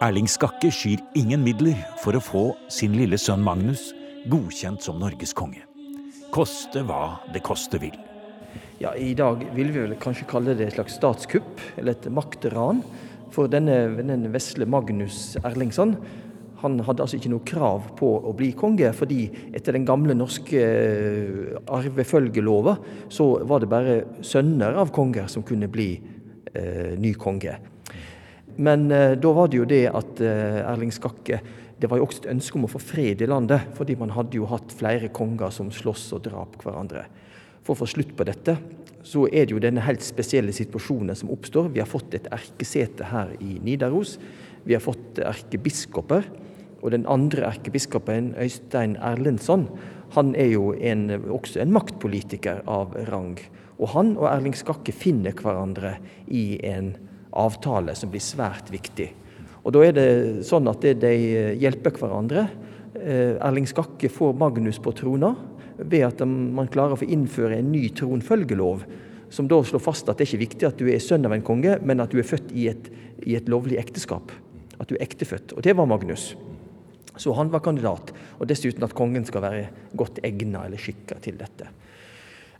Erling 0.00 0.28
Skakke 0.32 0.72
skyr 0.72 1.04
ingen 1.12 1.44
midler 1.44 1.76
for 2.00 2.16
å 2.16 2.24
få 2.24 2.46
sin 2.72 2.96
lille 2.96 3.20
sønn 3.20 3.44
Magnus 3.44 3.90
godkjent 4.32 4.80
som 4.80 4.96
Norges 4.96 5.36
konge. 5.36 5.66
Koste 6.32 6.88
hva 6.88 7.18
det 7.34 7.44
koste 7.44 7.76
vil. 7.82 7.98
Ja, 8.80 8.94
I 8.96 9.12
dag 9.18 9.42
vil 9.56 9.70
vi 9.74 9.82
vel 9.82 9.98
kanskje 10.00 10.28
kalle 10.30 10.56
det 10.56 10.70
et 10.70 10.78
slags 10.78 10.96
statskupp, 10.96 11.60
eller 11.76 11.96
et 11.96 12.10
maktran. 12.12 12.82
For 13.30 13.50
denne, 13.50 13.82
denne 14.00 14.32
vesle 14.32 14.66
Magnus 14.66 15.36
Erlingsson 15.44 15.94
han 16.60 16.76
hadde 16.84 17.04
altså 17.04 17.16
ikke 17.16 17.30
noe 17.32 17.46
krav 17.48 17.86
på 17.96 18.08
å 18.28 18.34
bli 18.36 18.50
konge, 18.58 18.90
fordi 18.96 19.22
etter 19.56 19.76
den 19.76 19.86
gamle 19.88 20.12
norske 20.16 20.60
eh, 20.60 21.54
arvefølgelova 21.72 22.74
så 23.12 23.30
var 23.48 23.62
det 23.62 23.70
bare 23.70 23.94
sønner 24.26 24.76
av 24.82 24.92
konger 24.92 25.30
som 25.32 25.44
kunne 25.46 25.70
bli 25.72 25.94
eh, 26.52 26.98
ny 27.00 27.14
konge. 27.20 27.56
Men 28.60 28.90
eh, 28.92 29.14
da 29.16 29.32
var 29.36 29.48
det 29.48 29.60
jo 29.60 29.68
det 29.68 29.86
at 29.88 30.20
eh, 30.24 30.60
Erling 30.68 30.92
Skakke 30.92 31.40
Det 31.80 31.88
var 31.88 32.00
jo 32.00 32.04
også 32.04 32.26
et 32.26 32.32
ønske 32.34 32.58
om 32.58 32.66
å 32.66 32.72
få 32.74 32.82
fred 32.82 33.22
i 33.24 33.28
landet, 33.30 33.70
fordi 33.78 33.96
man 33.96 34.12
hadde 34.12 34.36
jo 34.36 34.48
hatt 34.50 34.74
flere 34.76 35.08
konger 35.16 35.52
som 35.54 35.70
sloss 35.72 36.10
og 36.12 36.26
drap 36.26 36.58
hverandre. 36.60 37.06
For 37.70 37.76
å 37.78 37.84
få 37.84 37.92
slutt 37.92 38.16
på 38.18 38.24
dette, 38.26 38.56
så 39.06 39.28
er 39.30 39.44
det 39.46 39.54
jo 39.54 39.60
denne 39.62 39.84
helt 39.86 40.02
spesielle 40.02 40.50
situasjonen 40.50 41.14
som 41.14 41.28
oppstår. 41.30 41.68
Vi 41.70 41.78
har 41.78 41.86
fått 41.86 42.16
et 42.18 42.24
erkesete 42.34 43.06
her 43.12 43.28
i 43.38 43.60
Nidaros. 43.62 44.16
Vi 44.66 44.74
har 44.74 44.82
fått 44.82 45.20
erkebiskoper. 45.22 46.26
Og 46.82 46.90
den 46.90 47.04
andre 47.06 47.44
erkebiskopen, 47.46 48.32
Øystein 48.42 48.96
Erlendsson, 48.98 49.68
han 50.16 50.32
er 50.34 50.50
jo 50.50 50.72
en, 50.74 51.04
også 51.30 51.60
en 51.62 51.70
maktpolitiker 51.76 52.64
av 52.66 52.96
rang. 53.06 53.38
Og 53.78 53.92
han 53.94 54.16
og 54.16 54.26
Erling 54.32 54.58
Skakke 54.58 54.90
finner 54.90 55.38
hverandre 55.38 56.00
i 56.26 56.58
en 56.72 56.96
avtale 57.30 57.94
som 57.94 58.10
blir 58.10 58.24
svært 58.24 58.74
viktig. 58.74 59.12
Og 59.62 59.76
Da 59.76 59.86
er 59.86 59.94
det 59.94 60.10
sånn 60.50 60.66
at 60.74 60.82
de 60.82 61.14
hjelper 61.62 61.94
hverandre. 62.02 62.48
Eh, 62.98 63.38
Erling 63.38 63.70
Skakke 63.70 64.10
får 64.10 64.34
Magnus 64.42 64.82
på 64.82 64.90
trona 64.98 65.36
ved 65.84 66.06
at 66.06 66.22
man 66.26 66.68
klarer 66.72 66.96
å 66.96 67.00
få 67.00 67.08
innføre 67.08 67.58
en 67.60 67.72
ny 67.72 67.86
tronfølgelov, 67.96 68.84
som 69.30 69.48
da 69.48 69.60
slår 69.62 69.82
fast 69.82 70.08
at 70.10 70.18
det 70.18 70.26
er 70.26 70.32
ikke 70.32 70.44
viktig 70.44 70.68
at 70.68 70.80
du 70.80 70.88
er 70.90 71.02
sønn 71.02 71.26
av 71.26 71.34
en 71.36 71.44
konge, 71.46 71.76
men 71.86 72.02
at 72.02 72.12
du 72.12 72.18
er 72.20 72.26
født 72.26 72.50
i 72.52 72.66
et, 72.72 72.90
i 73.26 73.36
et 73.38 73.50
lovlig 73.50 73.78
ekteskap. 73.80 74.32
At 74.80 74.90
du 74.90 74.96
er 74.96 75.04
ektefødt. 75.04 75.54
Og 75.54 75.62
det 75.64 75.76
var 75.78 75.88
Magnus. 75.88 76.32
Så 77.20 77.34
han 77.36 77.52
var 77.52 77.62
kandidat. 77.62 78.14
Og 78.40 78.48
dessuten 78.50 78.84
at 78.86 78.96
kongen 78.96 79.26
skal 79.28 79.44
være 79.44 79.68
godt 79.98 80.22
egna 80.26 80.64
eller 80.66 80.80
skikka 80.80 81.20
til 81.22 81.38
dette. 81.38 81.68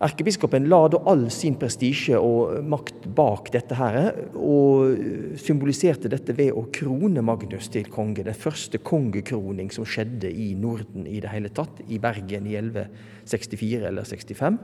Erkebiskopen 0.00 0.64
la 0.72 0.86
da 0.88 0.96
all 1.12 1.26
sin 1.28 1.58
prestisje 1.60 2.16
og 2.16 2.64
makt 2.64 3.04
bak 3.16 3.50
dette 3.52 3.76
her, 3.76 4.14
og 4.32 4.94
symboliserte 5.36 6.08
dette 6.08 6.32
ved 6.38 6.54
å 6.56 6.62
krone 6.72 7.20
Magnus 7.20 7.68
til 7.68 7.84
konge. 7.92 8.24
Den 8.24 8.38
første 8.38 8.80
kongekroning 8.80 9.68
som 9.74 9.84
skjedde 9.84 10.32
i 10.32 10.54
Norden 10.56 11.04
i 11.04 11.20
det 11.20 11.34
hele 11.34 11.52
tatt, 11.52 11.82
i 11.84 12.00
Bergen 12.00 12.48
i 12.48 12.56
1164 12.56 13.90
eller 13.92 14.08
65. 14.08 14.56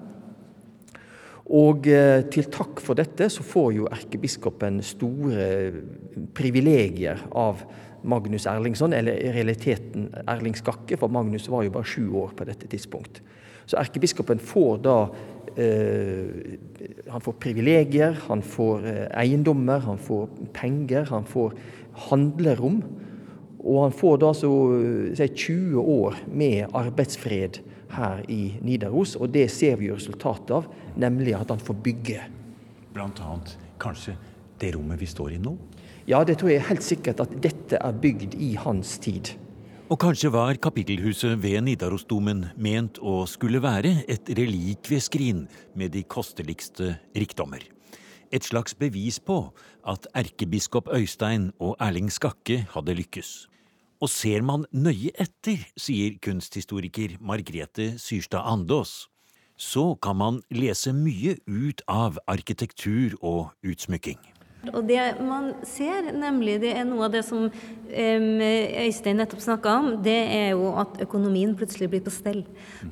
Og 1.52 1.86
eh, 1.92 2.24
til 2.32 2.48
takk 2.50 2.80
for 2.82 2.96
dette 2.98 3.28
så 3.30 3.44
får 3.46 3.70
jo 3.76 3.90
erkebiskopen 3.92 4.80
store 4.82 5.44
privilegier 6.34 7.20
av 7.36 7.60
Magnus 8.08 8.48
Erlingsson, 8.48 8.96
eller 8.96 9.20
i 9.20 9.36
realiteten 9.36 10.08
Erling 10.24 10.56
Skakke, 10.56 10.96
for 10.96 11.12
Magnus 11.12 11.50
var 11.52 11.66
jo 11.66 11.76
bare 11.76 11.92
sju 11.92 12.08
år 12.24 12.32
på 12.38 12.48
dette 12.48 12.72
tidspunkt. 12.72 13.20
Så 13.66 13.78
erkebiskopen 13.80 14.38
får 14.42 14.78
da 14.84 14.98
eh, 15.58 16.58
Han 17.10 17.22
får 17.22 17.38
privilegier, 17.42 18.18
han 18.28 18.42
får 18.42 18.86
eh, 18.86 19.06
eiendommer, 19.22 19.82
han 19.86 19.98
får 19.98 20.28
penger, 20.54 21.08
han 21.10 21.26
får 21.26 21.56
handlerom. 22.08 22.82
Og 23.66 23.80
han 23.82 23.94
får 23.94 24.20
da 24.22 24.32
så 24.36 24.50
si, 25.18 25.26
20 25.26 25.80
år 25.80 26.20
med 26.30 26.76
arbeidsfred 26.76 27.60
her 27.96 28.22
i 28.30 28.56
Nidaros, 28.62 29.16
og 29.16 29.32
det 29.34 29.48
ser 29.50 29.78
vi 29.80 29.88
jo 29.90 29.96
resultatet 29.98 30.52
av, 30.54 30.68
nemlig 30.98 31.34
at 31.38 31.50
han 31.50 31.62
får 31.62 31.78
bygge. 31.82 32.26
Blant 32.94 33.20
annet 33.24 33.56
kanskje 33.82 34.16
det 34.60 34.72
rommet 34.76 35.00
vi 35.00 35.08
står 35.10 35.36
i 35.36 35.40
nå? 35.42 35.56
Ja, 36.06 36.22
det 36.24 36.38
tror 36.38 36.52
jeg 36.52 36.66
helt 36.68 36.86
sikkert 36.86 37.24
at 37.24 37.34
dette 37.42 37.80
er 37.82 37.98
bygd 38.02 38.36
i 38.38 38.54
hans 38.62 38.96
tid. 39.02 39.34
Og 39.86 40.00
kanskje 40.02 40.32
var 40.34 40.58
kapittelhuset 40.58 41.36
ved 41.38 41.60
Nidarosdomen 41.62 42.40
ment 42.58 42.96
å 42.98 43.20
skulle 43.30 43.60
være 43.62 43.92
et 44.10 44.32
relikvieskrin 44.34 45.44
med 45.78 45.92
de 45.94 46.02
kosteligste 46.02 46.96
rikdommer. 47.14 47.62
Et 48.34 48.42
slags 48.42 48.74
bevis 48.74 49.20
på 49.22 49.38
at 49.86 50.08
erkebiskop 50.18 50.90
Øystein 50.90 51.52
og 51.62 51.78
Erling 51.78 52.10
Skakke 52.10 52.64
hadde 52.74 52.98
lykkes. 52.98 53.46
Og 54.02 54.10
ser 54.10 54.42
man 54.42 54.66
nøye 54.74 55.14
etter, 55.14 55.62
sier 55.78 56.18
kunsthistoriker 56.18 57.20
Margrethe 57.22 57.92
Syrstad 58.02 58.42
Andås, 58.42 59.04
så 59.54 59.92
kan 60.02 60.18
man 60.18 60.42
lese 60.50 60.90
mye 60.90 61.38
ut 61.46 61.86
av 61.86 62.18
arkitektur 62.26 63.14
og 63.22 63.54
utsmykking. 63.62 64.18
Og 64.74 64.86
det 64.88 65.00
man 65.24 65.52
ser, 65.66 66.10
nemlig 66.16 66.58
det 66.62 66.72
er 66.76 66.86
noe 66.88 67.06
av 67.08 67.14
det 67.14 67.22
som 67.26 67.48
Øystein 67.86 69.20
nettopp 69.20 69.42
snakka 69.44 69.74
om, 69.80 69.88
det 70.02 70.16
er 70.34 70.48
jo 70.56 70.72
at 70.80 70.98
økonomien 71.04 71.54
plutselig 71.58 71.88
blir 71.92 72.02
på 72.04 72.12
stell. 72.14 72.42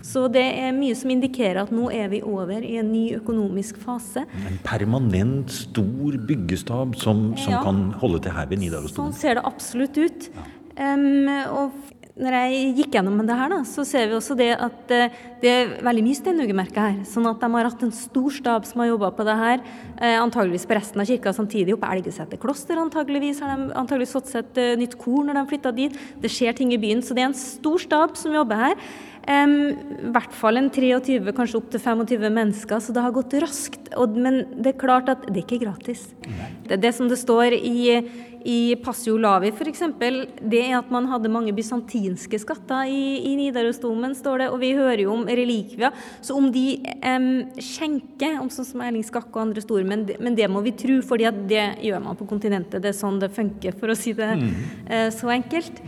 Så 0.06 0.26
det 0.32 0.44
er 0.44 0.74
mye 0.76 0.94
som 0.98 1.10
indikerer 1.14 1.64
at 1.64 1.72
nå 1.74 1.88
er 1.94 2.10
vi 2.12 2.22
over 2.24 2.62
i 2.62 2.76
en 2.80 2.92
ny 2.92 3.04
økonomisk 3.18 3.80
fase. 3.82 4.24
En 4.46 4.60
permanent, 4.66 5.50
stor 5.52 6.18
byggestab 6.28 6.98
som, 7.00 7.32
som 7.40 7.56
ja, 7.56 7.62
kan 7.66 7.88
holde 8.02 8.22
til 8.24 8.36
her 8.36 8.50
ved 8.50 8.62
Nidarosdomen? 8.62 9.12
Sånn 9.12 9.18
ser 9.18 9.40
det 9.40 9.46
absolutt 9.48 9.98
ut. 9.98 10.30
Um, 10.74 11.28
og 11.54 11.74
når 12.14 12.34
jeg 12.36 12.66
gikk 12.78 12.92
gjennom 12.94 13.16
det 13.26 13.34
her, 13.34 13.50
da, 13.50 13.56
så 13.66 13.82
ser 13.82 14.04
vi 14.06 14.14
også 14.14 14.36
det 14.38 14.52
at 14.54 14.92
eh, 14.94 15.14
det 15.42 15.50
er 15.50 15.72
veldig 15.82 16.02
mye 16.06 16.18
steinhuggermerker 16.20 16.84
her. 16.84 17.00
Sånn 17.10 17.26
at 17.26 17.40
de 17.42 17.48
har 17.56 17.66
hatt 17.66 17.80
en 17.82 17.90
stor 17.94 18.36
stab 18.36 18.68
som 18.68 18.84
har 18.84 18.92
jobba 18.92 19.10
på 19.16 19.26
det 19.26 19.34
her, 19.40 19.64
eh, 19.98 20.14
antageligvis 20.20 20.66
på 20.70 20.76
resten 20.78 21.02
av 21.02 21.08
kirka 21.10 21.32
samtidig. 21.34 21.74
Oppe 21.74 21.90
Elgeseter 21.90 22.38
kloster 22.38 22.78
antageligvis 22.78 23.42
har 23.42 23.56
de 23.56 23.74
antageligvis 23.74 24.14
fått 24.14 24.30
seg 24.30 24.44
et 24.44 24.62
uh, 24.62 24.76
nytt 24.78 24.94
kor 25.00 25.26
når 25.26 25.40
de 25.40 25.44
flytta 25.50 25.74
dit. 25.74 25.98
Det 26.22 26.30
skjer 26.30 26.54
ting 26.54 26.70
i 26.76 26.78
byen. 26.78 27.02
Så 27.02 27.18
det 27.18 27.24
er 27.24 27.32
en 27.32 27.38
stor 27.38 27.82
stab 27.82 28.14
som 28.20 28.36
jobber 28.38 28.62
her. 28.62 28.78
I 29.24 30.10
hvert 30.12 30.34
fall 30.36 30.60
en 30.60 30.68
23, 30.72 31.32
kanskje 31.36 31.60
opp 31.60 31.70
til 31.72 31.80
25 31.80 32.28
mennesker, 32.28 32.82
så 32.82 32.92
det 32.92 33.04
har 33.04 33.14
gått 33.14 33.36
raskt. 33.40 33.90
Men 34.12 34.42
det 34.58 34.74
er 34.74 34.80
klart 34.80 35.08
at 35.12 35.24
det 35.30 35.40
er 35.40 35.46
ikke 35.46 35.64
gratis. 35.64 36.06
Det 36.68 36.80
det 36.82 36.92
som 36.96 37.08
det 37.08 37.20
står 37.20 37.56
i 37.56 37.98
i 38.44 38.76
Passio 38.84 39.16
Lavi 39.16 39.48
f.eks. 39.54 39.82
det 40.44 40.60
er 40.60 40.76
at 40.76 40.90
man 40.92 41.06
hadde 41.08 41.32
mange 41.32 41.54
bysantinske 41.56 42.38
skatter 42.42 42.90
i, 42.92 43.30
i 43.30 43.32
Nidarosdomen, 43.38 44.12
står 44.16 44.44
det. 44.44 44.48
Og 44.52 44.60
vi 44.60 44.74
hører 44.76 45.04
jo 45.06 45.14
om 45.14 45.24
relikvier. 45.24 45.94
Så 46.24 46.36
om 46.36 46.50
de 46.52 46.76
um, 47.00 47.30
skjenker, 47.56 48.36
om 48.42 48.50
sånn 48.52 48.68
som 48.68 48.84
Erling 48.84 49.06
Skakke 49.06 49.32
og 49.32 49.46
andre 49.46 49.64
stormenn, 49.64 49.94
men 49.94 50.06
det, 50.08 50.18
men 50.20 50.36
det 50.36 50.48
må 50.52 50.60
vi 50.64 50.74
tro, 50.76 50.98
fordi 51.06 51.30
det 51.48 51.64
gjør 51.86 52.04
man 52.04 52.18
på 52.20 52.28
kontinentet. 52.28 52.82
Det 52.84 52.92
er 52.92 52.98
sånn 52.98 53.20
det 53.22 53.32
funker, 53.34 53.76
for 53.80 53.92
å 53.92 53.96
si 53.98 54.12
det 54.16 54.30
mm. 54.40 54.50
så 55.14 55.32
enkelt. 55.32 55.80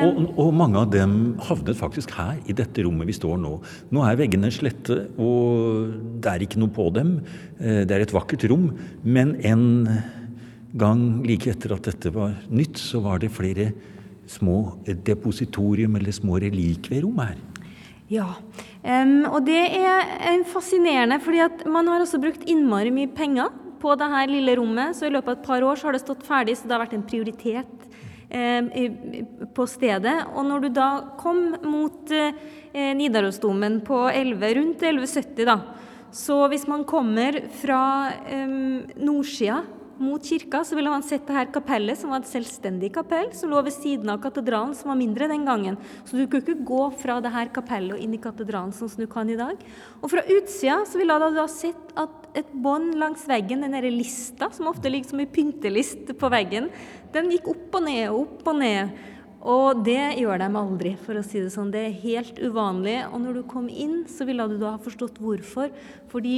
Og, 0.00 0.20
og, 0.40 0.50
mange 0.56 0.80
av 0.80 0.90
dem 0.92 1.14
havnet 1.44 1.76
faktisk 1.76 2.14
her, 2.16 2.38
i 2.48 2.56
dette 2.56 2.84
rommet 2.86 3.08
vi 3.10 3.16
står 3.16 3.36
nå. 3.42 3.52
Nå 3.92 4.04
er 4.06 4.18
veggene 4.20 4.52
slette, 4.54 5.02
og 5.20 5.92
det 6.22 6.32
er 6.32 6.44
ikke 6.46 6.62
noe 6.62 6.72
på 6.72 6.88
dem. 6.96 7.18
Eh, 7.60 7.82
det 7.88 7.96
er 7.96 8.06
et 8.06 8.14
vakkert 8.14 8.46
rom, 8.50 8.70
men 9.04 9.36
en 9.44 9.66
gang 10.78 11.02
like 11.26 11.50
etter 11.52 11.74
at 11.76 11.90
dette 11.90 12.12
var 12.14 12.38
nytt, 12.48 12.80
så 12.80 13.02
var 13.04 13.20
det 13.20 13.32
flere 13.34 13.72
små 14.30 14.78
depositorium 15.04 15.98
eller 15.98 16.14
små 16.14 16.38
relikvierom 16.40 17.18
her. 17.20 17.36
Ja, 18.12 18.28
um, 18.84 19.18
og 19.30 19.44
det 19.46 19.60
er 19.72 20.42
fascinerende, 20.48 21.20
fordi 21.22 21.40
at 21.44 21.64
man 21.68 21.88
har 21.88 22.02
også 22.04 22.20
brukt 22.20 22.44
innmari 22.50 22.92
mye 22.92 23.12
penger 23.12 23.52
på 23.82 23.94
dette 23.98 24.24
lille 24.30 24.56
rommet. 24.58 24.96
Så 24.96 25.08
i 25.08 25.12
løpet 25.12 25.32
av 25.32 25.38
et 25.38 25.46
par 25.46 25.64
år 25.66 25.78
så 25.78 25.88
har 25.88 25.96
det 25.96 26.04
stått 26.04 26.26
ferdig, 26.26 26.56
så 26.58 26.68
det 26.68 26.76
har 26.76 26.84
vært 26.84 26.98
en 26.98 27.08
prioritet 27.08 27.88
på 29.52 29.66
stedet. 29.68 30.14
Og 30.32 30.46
når 30.48 30.64
du 30.64 30.68
da 30.72 30.88
kom 31.20 31.42
mot 31.68 32.12
uh, 32.14 32.32
Nidarosdomen 32.72 33.80
på 33.84 34.06
11, 34.08 34.54
rundt 34.58 34.84
1170, 34.88 35.44
da, 35.48 35.58
så 36.12 36.38
hvis 36.52 36.66
man 36.68 36.84
kommer 36.88 37.38
fra 37.60 37.82
um, 38.32 38.82
nordsida 39.00 39.62
mot 40.02 40.22
kirka, 40.26 40.60
så 40.66 40.76
ville 40.76 40.90
man 40.92 41.04
sett 41.06 41.24
det 41.28 41.36
her 41.36 41.50
kapellet, 41.54 41.98
som 41.98 42.12
var 42.12 42.22
et 42.22 42.30
selvstendig 42.30 42.92
kapell, 42.94 43.30
som 43.36 43.52
lå 43.52 43.62
ved 43.64 43.74
siden 43.74 44.10
av 44.12 44.20
katedralen, 44.24 44.74
som 44.76 44.90
var 44.92 44.98
mindre 45.00 45.28
den 45.30 45.46
gangen. 45.48 45.78
Så 46.04 46.18
du 46.18 46.26
kunne 46.26 46.42
ikke 46.42 46.66
gå 46.68 46.82
fra 47.02 47.20
det 47.22 47.32
her 47.34 47.52
kapellet 47.54 47.96
og 47.96 48.02
inn 48.02 48.16
i 48.16 48.20
katedralen 48.22 48.74
sånn 48.76 48.90
som 48.92 49.04
du 49.04 49.08
kan 49.10 49.30
i 49.30 49.38
dag. 49.38 49.62
Og 50.00 50.10
fra 50.12 50.24
utsida 50.26 50.82
så 50.88 51.00
ville 51.00 51.20
du 51.22 51.40
ha 51.40 51.48
sett 51.50 51.94
at 51.98 52.28
et 52.38 52.52
bånd 52.64 52.96
langs 53.00 53.24
veggen, 53.28 53.64
den 53.64 53.76
derre 53.76 53.92
lista, 53.92 54.50
som 54.52 54.70
ofte 54.70 54.90
ligger 54.90 55.12
som 55.12 55.22
en 55.22 55.32
pyntelist 55.32 56.12
på 56.18 56.32
veggen, 56.32 56.70
den 57.12 57.32
gikk 57.32 57.50
opp 57.52 57.80
og 57.80 57.86
ned 57.86 58.04
og 58.10 58.20
opp 58.22 58.52
og 58.54 58.62
ned. 58.62 59.00
Og 59.42 59.80
det 59.82 60.20
gjør 60.22 60.38
de 60.38 60.48
aldri, 60.54 60.92
for 61.02 61.18
å 61.18 61.24
si 61.26 61.40
det 61.42 61.50
sånn. 61.50 61.72
Det 61.74 61.80
er 61.88 62.02
helt 62.04 62.36
uvanlig. 62.38 63.00
Og 63.10 63.24
når 63.24 63.40
du 63.40 63.42
kom 63.50 63.66
inn, 63.66 64.04
så 64.06 64.26
ville 64.28 64.46
du 64.46 64.54
da 64.60 64.76
ha 64.76 64.82
forstått 64.82 65.18
hvorfor. 65.22 65.72
Fordi 66.12 66.36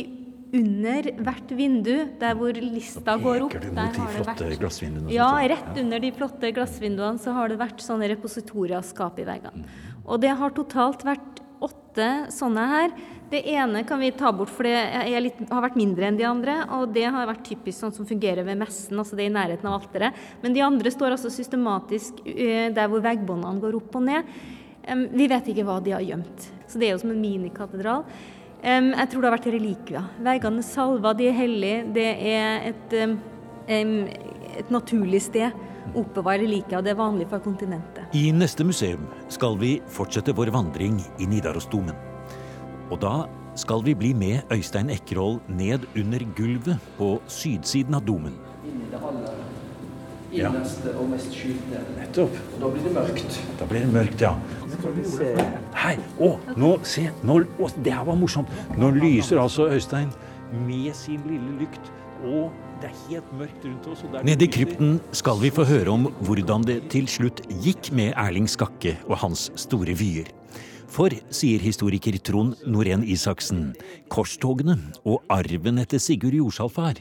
under 0.54 1.08
hvert 1.26 1.54
vindu, 1.58 1.94
der 2.20 2.36
hvor 2.38 2.54
lista 2.54 3.16
går 3.20 3.46
opp 3.48 3.56
der 3.58 3.96
har 3.98 4.12
det 4.14 4.26
vært, 4.28 4.42
Ja, 5.12 5.30
rett 5.50 5.80
under 5.80 6.02
de 6.02 6.12
flotte 6.14 6.52
glassvinduene 6.54 7.18
så 7.22 7.34
har 7.34 7.50
det 7.50 7.58
vært 7.60 7.82
sånne 7.82 8.08
repositoriaskap 8.14 9.18
i 9.18 9.26
veggene. 9.28 9.66
Og 10.04 10.20
det 10.22 10.34
har 10.38 10.54
totalt 10.54 11.02
vært 11.06 11.42
åtte 11.64 12.08
sånne 12.34 12.64
her. 12.70 12.94
Det 13.32 13.40
ene 13.54 13.82
kan 13.88 13.98
vi 14.02 14.10
ta 14.14 14.30
bort, 14.36 14.52
for 14.52 14.68
det 14.68 15.22
litt, 15.24 15.38
har 15.48 15.64
vært 15.64 15.78
mindre 15.80 16.06
enn 16.06 16.18
de 16.20 16.26
andre. 16.28 16.58
Og 16.76 16.92
det 16.94 17.06
har 17.08 17.30
vært 17.30 17.46
typisk 17.48 17.80
sånn 17.80 17.94
som 17.96 18.06
fungerer 18.06 18.46
ved 18.46 18.60
messen, 18.60 18.98
altså 19.00 19.16
det 19.16 19.26
er 19.26 19.32
i 19.32 19.34
nærheten 19.34 19.70
av 19.70 19.80
alteret. 19.80 20.20
Men 20.44 20.54
de 20.54 20.62
andre 20.66 20.92
står 20.92 21.16
altså 21.16 21.32
systematisk 21.32 22.20
der 22.24 22.92
hvor 22.92 23.02
veggbåndene 23.04 23.64
går 23.64 23.80
opp 23.80 23.98
og 23.98 24.06
ned. 24.10 24.36
Vi 25.16 25.26
vet 25.32 25.50
ikke 25.50 25.64
hva 25.64 25.80
de 25.82 25.96
har 25.96 26.04
gjemt. 26.04 26.50
Så 26.68 26.78
det 26.78 26.90
er 26.90 26.94
jo 26.94 27.02
som 27.02 27.14
en 27.14 27.22
minikatedral. 27.22 28.04
Um, 28.64 28.92
jeg 28.96 29.10
tror 29.12 29.20
det 29.20 29.28
har 29.28 29.36
vært 29.36 29.52
relikvier. 29.52 30.10
Veggene 30.24 30.64
salva, 30.64 31.12
de 31.16 31.28
er 31.28 31.36
hellige. 31.36 31.82
Det 31.92 32.10
er 32.32 32.70
et 32.70 32.94
um, 33.04 33.18
et 34.58 34.70
naturlig 34.72 35.22
sted 35.24 35.54
oppbevare 35.94 36.42
relikvier, 36.44 36.78
og 36.78 36.86
det 36.86 36.94
er 36.94 36.98
vanlig 36.98 37.28
for 37.30 37.44
kontinentet. 37.44 38.08
I 38.16 38.30
neste 38.34 38.64
museum 38.66 39.04
skal 39.32 39.58
vi 39.60 39.76
fortsette 39.92 40.34
vår 40.36 40.52
vandring 40.54 41.00
i 41.20 41.28
Nidarosdomen. 41.28 41.96
Og 42.92 43.00
da 43.02 43.24
skal 43.58 43.84
vi 43.86 43.94
bli 43.94 44.12
med 44.16 44.52
Øystein 44.52 44.90
Ekkerhold 44.90 45.40
ned 45.48 45.86
under 45.94 46.24
gulvet 46.36 46.92
på 46.98 47.16
sydsiden 47.30 47.94
av 47.98 48.06
domen. 48.06 48.34
Inn 48.66 48.80
i 48.80 48.90
det 48.90 49.00
aller 49.00 49.42
innerste 50.34 50.94
og 50.98 51.10
mest 51.12 51.34
skjulte. 51.36 51.80
Nettopp. 51.94 52.38
Og 52.54 52.62
da 52.64 52.70
blir 52.74 52.88
det 52.88 52.94
mørkt. 52.96 53.38
Da 53.60 53.68
blir 53.70 53.84
det 53.84 53.92
mørkt, 53.94 54.24
ja. 54.24 54.32
Hei! 55.74 55.96
Å, 56.22 56.30
nå, 56.60 56.70
se! 56.86 57.08
Nå, 57.26 57.40
å, 57.58 57.70
det 57.84 57.94
her 57.94 58.06
var 58.06 58.18
morsomt. 58.18 58.50
Nå 58.80 58.90
lyser 58.96 59.40
altså 59.42 59.68
Øystein 59.74 60.12
med 60.66 60.94
sin 60.98 61.22
lille 61.28 61.58
lykt. 61.60 61.90
Og 62.24 62.52
det 62.80 62.88
er 62.88 63.00
helt 63.08 63.32
mørkt 63.38 63.66
rundt 63.66 63.88
oss. 63.92 64.04
Nede 64.24 64.46
i 64.46 64.50
krypten 64.50 64.96
skal 65.16 65.40
vi 65.42 65.50
få 65.54 65.66
høre 65.68 65.92
om 65.92 66.08
hvordan 66.24 66.64
det 66.66 66.78
til 66.94 67.08
slutt 67.10 67.42
gikk 67.64 67.92
med 67.96 68.14
Erling 68.20 68.48
Skakke 68.50 68.96
og 69.08 69.18
hans 69.24 69.50
store 69.60 69.96
vyer. 69.98 70.30
For, 70.94 71.10
sier 71.34 71.62
historiker 71.64 72.16
Trond 72.22 72.60
Norén 72.70 73.02
Isaksen, 73.02 73.72
korstogene 74.12 74.78
og 75.02 75.24
arven 75.32 75.82
etter 75.82 76.02
Sigurd 76.02 76.36
Jorsalfar 76.38 77.00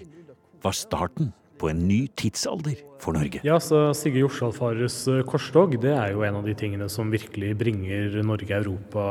var 0.64 0.76
starten 0.78 1.34
på 1.60 1.70
en 1.72 1.84
ny 1.88 2.06
tidsalder 2.20 2.80
for 3.04 3.16
Norge. 3.18 3.42
Ja, 3.44 3.58
så 3.62 3.92
Sigurd 3.98 4.24
Jorsalfares 4.24 4.96
korstog 5.28 5.76
det 5.84 5.92
er 5.92 6.14
jo 6.14 6.24
en 6.26 6.38
av 6.40 6.48
de 6.48 6.56
tingene 6.58 6.88
som 6.92 7.12
virkelig 7.14 7.52
bringer 7.60 8.18
Norge, 8.26 8.56
Europa, 8.56 9.06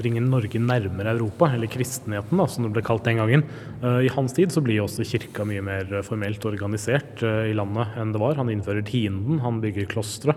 bringer 0.00 0.24
Norge 0.26 0.60
nærmere 0.60 1.14
Europa, 1.14 1.52
eller 1.54 1.70
kristenheten, 1.70 2.36
da, 2.40 2.48
som 2.50 2.66
det 2.66 2.72
ble 2.74 2.84
kalt 2.86 3.06
den 3.06 3.20
gangen. 3.22 3.46
I 3.82 4.10
hans 4.14 4.34
tid 4.36 4.54
så 4.54 4.62
blir 4.64 4.82
også 4.84 5.06
kirka 5.06 5.46
mye 5.46 5.62
mer 5.64 5.98
formelt 6.06 6.44
organisert 6.48 7.22
i 7.22 7.54
landet 7.56 7.96
enn 8.00 8.14
det 8.14 8.22
var. 8.22 8.38
Han 8.40 8.50
innfører 8.52 8.86
tienden, 8.86 9.40
han 9.44 9.62
bygger 9.62 9.88
klostre, 9.94 10.34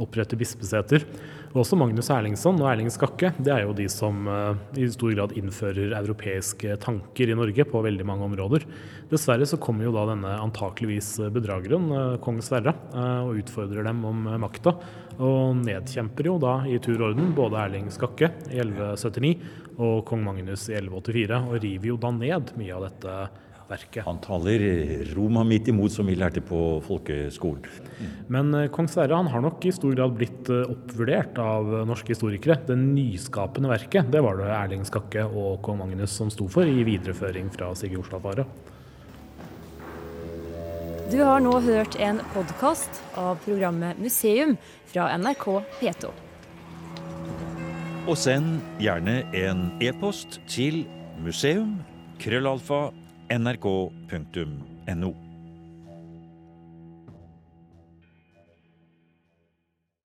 oppretter 0.00 0.38
bispeseter. 0.40 1.04
Og 1.54 1.62
også 1.62 1.78
Magnus 1.80 2.10
Erlingsson 2.12 2.58
og 2.60 2.68
Erling 2.70 2.90
Skakke 2.92 3.30
det 3.40 3.52
er 3.54 3.62
jo 3.64 3.74
de 3.76 3.86
som 3.90 4.26
i 4.76 4.86
stor 4.92 5.14
grad 5.14 5.32
innfører 5.38 5.94
europeiske 5.96 6.76
tanker 6.82 7.32
i 7.32 7.36
Norge 7.38 7.64
på 7.68 7.82
veldig 7.86 8.06
mange 8.08 8.26
områder. 8.28 8.66
Dessverre 9.08 9.48
så 9.48 9.56
kommer 9.60 9.88
jo 9.88 9.94
da 9.96 10.04
denne 10.10 10.34
antakeligvis 10.44 11.14
bedrageren, 11.32 11.88
kong 12.24 12.42
Sverre, 12.44 12.74
og 13.24 13.40
utfordrer 13.40 13.88
dem 13.88 14.04
om 14.08 14.28
makta. 14.42 14.76
Og 15.18 15.56
nedkjemper 15.64 16.28
jo 16.28 16.36
da 16.42 16.60
i 16.68 16.76
tur 16.84 17.00
og 17.00 17.08
orden 17.10 17.32
både 17.34 17.58
Erling 17.64 17.88
Skakke 17.90 18.28
i 18.52 18.60
1179 18.60 19.32
og 19.78 20.04
kong 20.06 20.24
Magnus 20.26 20.68
i 20.68 20.76
1184, 20.76 21.42
og 21.48 21.60
river 21.62 21.92
jo 21.92 21.98
da 22.02 22.12
ned 22.14 22.52
mye 22.58 22.76
av 22.76 22.88
dette 22.90 23.18
verket. 23.68 24.04
Han 24.06 24.20
taler 24.24 24.64
Roma 25.14 25.44
midt 25.46 25.68
imot, 25.68 25.92
som 25.92 26.08
vi 26.08 26.16
lærte 26.18 26.42
på 26.44 26.78
folkeskolen. 26.86 27.66
Men 28.32 28.54
kong 28.74 28.88
Sverre 28.90 29.18
han 29.18 29.30
har 29.32 29.44
nok 29.44 29.66
i 29.68 29.74
stor 29.74 29.94
grad 29.96 30.16
blitt 30.16 30.48
oppvurdert 30.48 31.38
av 31.42 31.70
norske 31.88 32.14
historikere. 32.14 32.58
Det 32.68 32.78
nyskapende 32.80 33.70
verket 33.70 34.10
det 34.12 34.24
var 34.24 34.40
det 34.40 34.48
Erling 34.54 34.86
Skakke 34.88 35.26
og 35.28 35.60
kong 35.66 35.82
Magnus 35.82 36.16
som 36.16 36.32
sto 36.32 36.48
for 36.50 36.68
i 36.68 36.84
videreføring 36.88 37.52
fra 37.54 37.74
Sigurd 37.78 38.06
Oslafare. 38.08 38.48
Du 41.08 41.22
har 41.24 41.40
nå 41.40 41.54
hørt 41.64 41.94
en 42.04 42.18
podkast 42.34 42.98
av 43.16 43.38
programmet 43.40 43.96
Museum 43.96 44.58
fra 44.90 45.06
NRK 45.16 45.46
P2. 45.78 46.10
Og 48.08 48.16
send 48.16 48.58
gjerne 48.80 49.22
en 49.36 49.70
e-post 49.84 50.36
til 50.52 50.82
museum 51.24 51.78
krøllalfa 52.20 52.90
nrk.no. 53.30 55.14